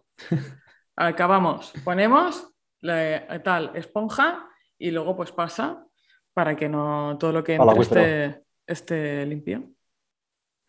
[0.96, 1.74] Acabamos.
[1.84, 2.52] Ponemos
[2.82, 5.86] tal esponja y luego pues pasa
[6.34, 9.72] para que no todo lo que entre esté, limpio.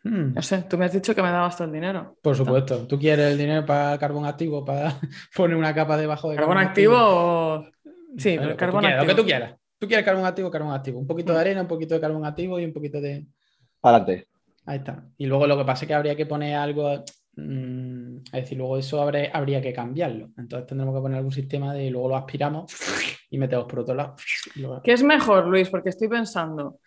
[0.03, 0.33] Hmm.
[0.35, 2.17] No sé, tú me has dicho que me dabas todo el dinero.
[2.23, 2.87] Por supuesto.
[2.87, 4.99] ¿Tú quieres el dinero para carbón activo, para
[5.37, 7.67] poner una capa debajo de carbón, activo?
[8.17, 9.03] Sí, pero carbón activo.
[9.03, 9.57] Lo que tú quieras.
[9.79, 10.99] Tú quieres carbón activo, carbón activo.
[10.99, 11.41] Un poquito de hmm.
[11.41, 13.27] arena, un poquito de carbón activo y un poquito de.
[13.83, 14.30] Adelante.
[14.71, 15.03] Ahí está.
[15.18, 17.03] Y luego lo que pasa es que habría que poner algo.
[17.35, 20.31] Mm, es decir, luego eso habría que cambiarlo.
[20.39, 22.73] Entonces tendremos que poner algún sistema de luego lo aspiramos
[23.31, 24.14] y metemos por otro lado.
[24.85, 25.68] ¿Qué es mejor, Luis?
[25.68, 26.79] Porque estoy pensando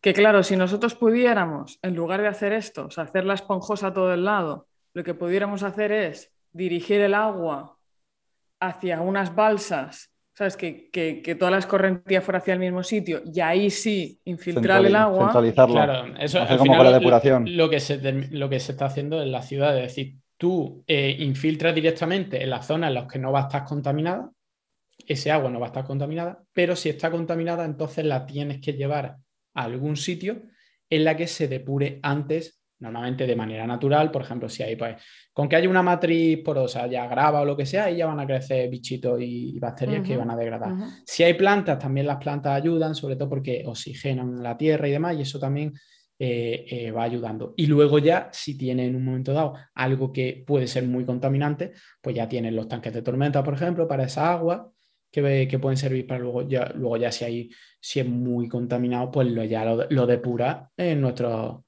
[0.00, 4.12] que, claro, si nosotros pudiéramos, en lugar de hacer esto, hacer la esponjosa a todo
[4.12, 7.78] el lado, lo que pudiéramos hacer es dirigir el agua
[8.58, 10.56] hacia unas balsas, ¿sabes?
[10.56, 14.96] Que, que, toda la escorrentía fuera hacia el mismo sitio y ahí sí infiltrar el
[14.96, 15.26] agua.
[15.26, 15.74] Centralizarlo.
[15.74, 17.56] Claro, eso es como con la depuración.
[17.56, 17.98] Lo, que se,
[18.30, 22.50] lo que se está haciendo en la ciudad, es decir, tú eh, infiltras directamente en
[22.50, 24.30] las zonas en las que no va a estar contaminada
[25.06, 28.72] ese agua no va a estar contaminada, pero si está contaminada, entonces la tienes que
[28.72, 29.16] llevar
[29.54, 30.42] a algún sitio
[30.90, 34.96] en la que se depure antes, normalmente de manera natural, por ejemplo, si hay, pues,
[35.32, 38.20] con que haya una matriz porosa, ya grava o lo que sea, ahí ya van
[38.20, 40.72] a crecer bichitos y bacterias que van a degradar.
[41.04, 45.16] Si hay plantas, también las plantas ayudan, sobre todo porque oxigenan la tierra y demás,
[45.16, 45.72] y eso también
[46.18, 47.54] eh, eh, va ayudando.
[47.56, 51.72] Y luego ya, si tiene en un momento dado algo que puede ser muy contaminante,
[52.00, 54.70] pues ya tienen los tanques de tormenta, por ejemplo, para esa agua,
[55.10, 59.28] que, pueden servir para luego ya, luego ya si, hay, si es muy contaminado, pues
[59.28, 61.63] lo, ya lo, depura en, nuestro,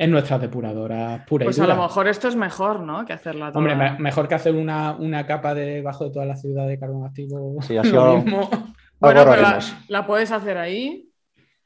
[0.00, 1.44] en nuestras depuradoras puras.
[1.44, 3.04] Pues a lo mejor esto es mejor, ¿no?
[3.04, 7.04] Que hacerla Hombre, mejor que hacer una, capa debajo de toda la ciudad de carbón
[7.04, 7.60] activo.
[7.60, 8.48] Sí, así lo mismo.
[8.98, 11.12] Bueno, pero la, puedes hacer ahí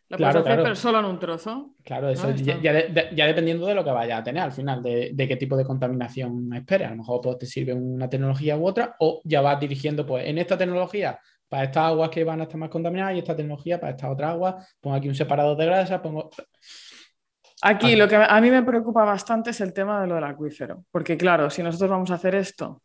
[0.08, 1.76] lo claro, puedes hacer, pero solo en un trozo.
[1.84, 5.56] Claro, eso ya, dependiendo de lo que vaya a tener al final, de, qué tipo
[5.56, 6.86] de contaminación espere.
[6.86, 10.26] A lo mejor pues, te sirve una tecnología u otra, o ya vas dirigiendo, pues,
[10.26, 13.78] en esta tecnología para estas aguas que van a estar más contaminadas y esta tecnología
[13.78, 14.76] para estas otras aguas.
[14.80, 16.30] Pongo aquí un separador de grasa, pongo.
[17.64, 20.84] Aquí lo que a mí me preocupa bastante es el tema de lo del acuífero,
[20.90, 22.82] porque claro, si nosotros vamos a hacer esto,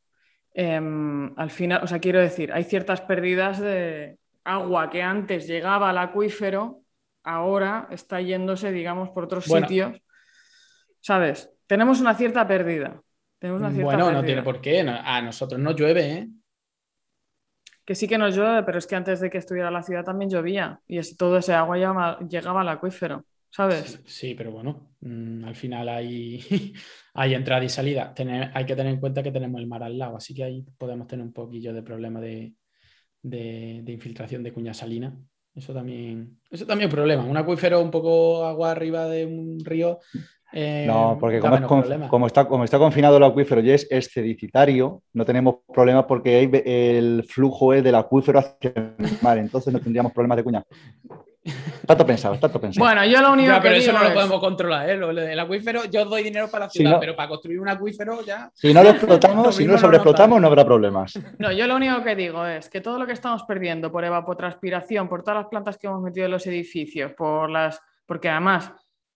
[0.54, 5.90] em, al final, o sea, quiero decir, hay ciertas pérdidas de agua que antes llegaba
[5.90, 6.82] al acuífero
[7.24, 10.02] ahora está yéndose, digamos, por otros sitios.
[11.02, 11.50] ¿sabes?
[11.68, 13.02] Tenemos una cierta pérdida.
[13.42, 14.82] bueno, no tiene por qué.
[14.82, 16.28] A nosotros no llueve, ¿eh?
[17.86, 20.30] Que sí que nos llueve, pero es que antes de que estuviera la ciudad también
[20.30, 24.02] llovía y todo ese agua llegaba, al acuífero, ¿sabes?
[24.06, 26.40] Sí, pero bueno, mm, al final hay,
[27.14, 28.14] hay entrada y salida.
[28.54, 31.08] hay que tener en cuenta que tenemos el mar al lado, así que ahí podemos
[31.08, 32.54] tener un poquillo de problema de,
[33.22, 35.16] de, infiltración de cuña salina.
[35.54, 37.24] Eso también, eso también es un problema.
[37.24, 40.00] Un acuífero un poco agua arriba de un río.
[40.52, 45.58] Eh, no, porque como, está, como está confinado el acuífero y es excedicitario, no tenemos
[45.72, 50.44] problemas porque el flujo es del acuífero hacia el mar, entonces no tendríamos problemas de
[50.44, 50.64] cuña.
[51.86, 52.86] Tanto pensado, tanto pensado.
[52.86, 54.94] Bueno, yo lo único no, pero eso no lo podemos controlar, ¿eh?
[55.32, 58.52] el acuífero, yo doy dinero para la ciudad, pero para construir un acuífero ya.
[58.54, 61.14] Si no lo explotamos, si no lo sobreexplotamos, no habrá problemas.
[61.40, 65.08] No, yo lo único que digo es que todo lo que estamos perdiendo por evapotranspiración,
[65.08, 67.80] por todas las plantas que hemos metido en los edificios, por las.
[68.06, 68.72] Porque además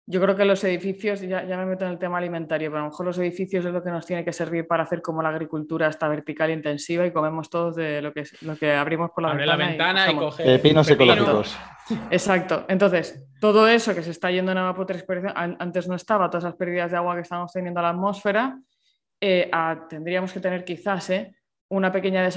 [0.05, 2.83] yo creo que los edificios, ya, ya, me meto en el tema alimentario, pero a
[2.83, 5.29] lo mejor los edificios es lo que nos tiene que servir para hacer como la
[5.29, 9.31] agricultura esta vertical intensiva y comemos todos de lo que, lo que abrimos por la
[9.31, 9.57] Abre ventana.
[9.57, 11.57] la ventana y, coge pepinos ecológicos.
[12.11, 12.65] Exacto.
[12.67, 16.91] Entonces, todo eso que se está yendo en evapotranspiración, antes no estaba, todas esas pérdidas
[16.91, 18.59] de agua que estamos teniendo a la atmósfera,
[19.21, 19.49] eh,
[19.89, 21.33] tendríamos que tener quizás eh,
[21.69, 22.29] una pequeña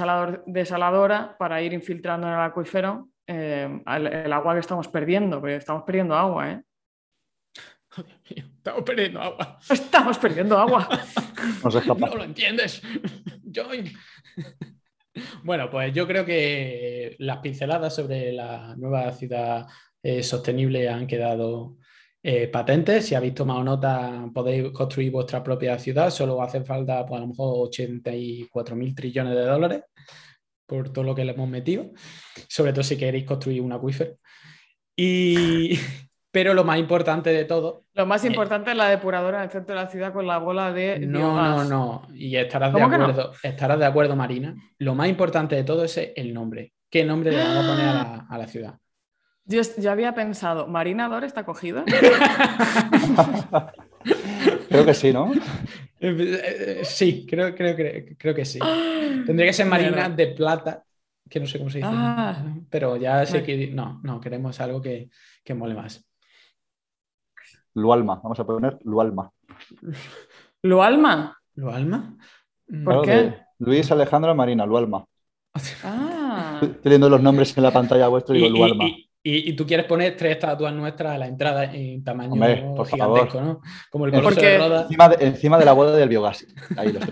[0.47, 5.57] desaladora para ir infiltrando en el acuífero eh, el, el, agua que estamos perdiendo, porque
[5.57, 6.63] estamos perdiendo agua,
[8.29, 9.59] estamos perdiendo agua.
[9.71, 10.89] Estamos perdiendo agua.
[11.99, 12.83] no lo entiendes.
[15.43, 19.67] Bueno, pues yo creo que las pinceladas sobre la nueva ciudad
[20.03, 21.77] eh, sostenible han quedado
[22.23, 23.07] eh, patentes.
[23.07, 26.11] Si habéis tomado nota, podéis construir vuestra propia ciudad.
[26.11, 29.83] Solo hace falta, pues, a lo mejor, 84 mil trillones de dólares
[30.67, 31.93] por todo lo que le hemos metido.
[32.49, 34.19] Sobre todo si queréis construir un acuífero.
[34.97, 35.79] Y,
[36.37, 37.87] pero lo más importante de todo.
[37.95, 40.37] Lo más eh, importante es la depuradora en el centro de la ciudad con la
[40.37, 40.99] bola de.
[40.99, 42.07] No, no, no.
[42.13, 44.55] Y estarás de acuerdo, estarás de acuerdo, Marina.
[44.77, 46.75] Lo más importante de todo es el nombre.
[46.91, 47.89] ¿Qué nombre le vamos a poner
[48.29, 48.75] a la, ciudad?
[49.47, 51.87] Yo, ya había pensado, ¿Marina Dor está cogida?
[54.69, 55.33] creo que sí, ¿no?
[56.01, 57.75] Eh, sí, creo, creo,
[58.19, 58.59] creo, que sí.
[59.27, 60.85] Tendría que ser Marina de Plata,
[61.31, 61.89] que no sé cómo se dice.
[61.91, 62.45] Ah.
[62.69, 63.69] pero ya sé que.
[63.69, 65.09] No, no, queremos algo que,
[65.43, 66.06] que mole más.
[67.77, 69.31] Lualma, vamos a poner Lualma.
[70.63, 71.39] ¿Lualma?
[71.55, 72.17] ¿Lualma?
[72.85, 73.35] ¿Por qué?
[73.59, 75.05] Luis Alejandro Marina, Lualma.
[75.85, 76.59] Ah.
[76.63, 78.87] Estoy leyendo los nombres en la pantalla vuestra y digo Lualma.
[79.23, 82.33] Y, tú quieres poner tres estatuas nuestras a la entrada en tamaño
[82.85, 83.61] gigantesco, ¿no?
[83.91, 84.83] Como el coloso de Roda.
[84.83, 86.47] Encima de, encima de, la boda del biogás.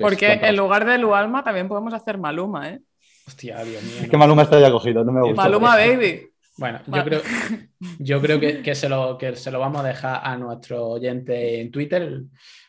[0.01, 2.81] Porque en lugar de Lualma también podemos hacer Maluma, ¿eh?
[3.27, 4.03] Hostia, Dios mío.
[4.03, 5.43] Es que Maluma está ya cogido, no me gusta.
[5.43, 6.34] Maluma Baby.
[6.57, 7.21] Bueno, yo creo,
[7.99, 11.71] yo creo que, se lo, que se lo vamos a dejar a nuestro oyente en
[11.71, 12.23] Twitter.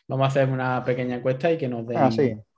[0.08, 2.10] Vamos a hacer una pequeña encuesta y que nos den, ah,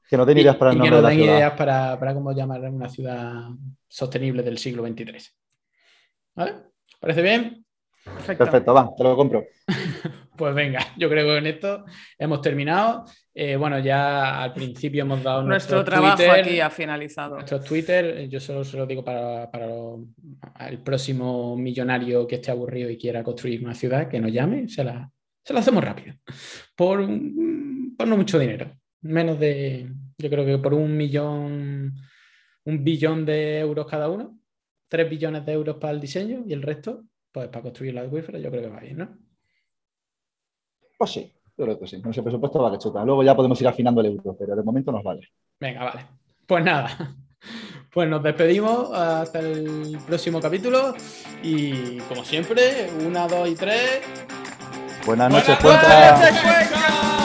[0.09, 3.49] que nos den ideas para el ideas para, para, cómo llamar una ciudad
[3.87, 5.23] sostenible del siglo XXIII.
[6.35, 6.55] ¿Vale?
[7.01, 7.65] ¿Parece bien?
[8.27, 9.45] Perfecto, va, te lo compro.
[10.37, 11.85] pues venga, yo creo que con esto
[12.19, 13.05] hemos terminado.
[13.35, 17.37] Eh, bueno, ya al principio hemos dado nuestro, trabajo aquí ha finalizado.
[17.37, 19.49] Nuestro Twitter, yo solo se lo digo para,
[20.69, 24.85] el próximo millonario que esté aburrido y quiera construir una ciudad, que nos llame, se
[24.85, 25.11] la,
[25.45, 26.17] se la hacemos rápido.
[26.75, 27.07] Por,
[27.97, 29.89] por no mucho dinero, menos de,
[30.19, 31.95] yo creo que por un millón,
[32.65, 34.39] un billón de euros cada uno,
[34.89, 38.39] tres billones de euros para el diseño y el resto, pues para construir la acuífera,
[38.39, 39.09] yo creo que va bien, ¿no?
[40.99, 41.33] Pues sí.
[41.59, 42.01] Yo creo que sí.
[42.01, 43.05] Con ese presupuesto vale chuta.
[43.05, 45.29] Luego ya podemos ir afinando el euro, pero de momento nos vale.
[45.59, 46.07] Venga, vale.
[46.47, 46.89] Pues nada.
[47.91, 50.95] Pues nos despedimos hasta el próximo capítulo.
[51.43, 54.03] Y como siempre, una, dos y tres.
[55.07, 57.18] Buenas noches, Buenas noches,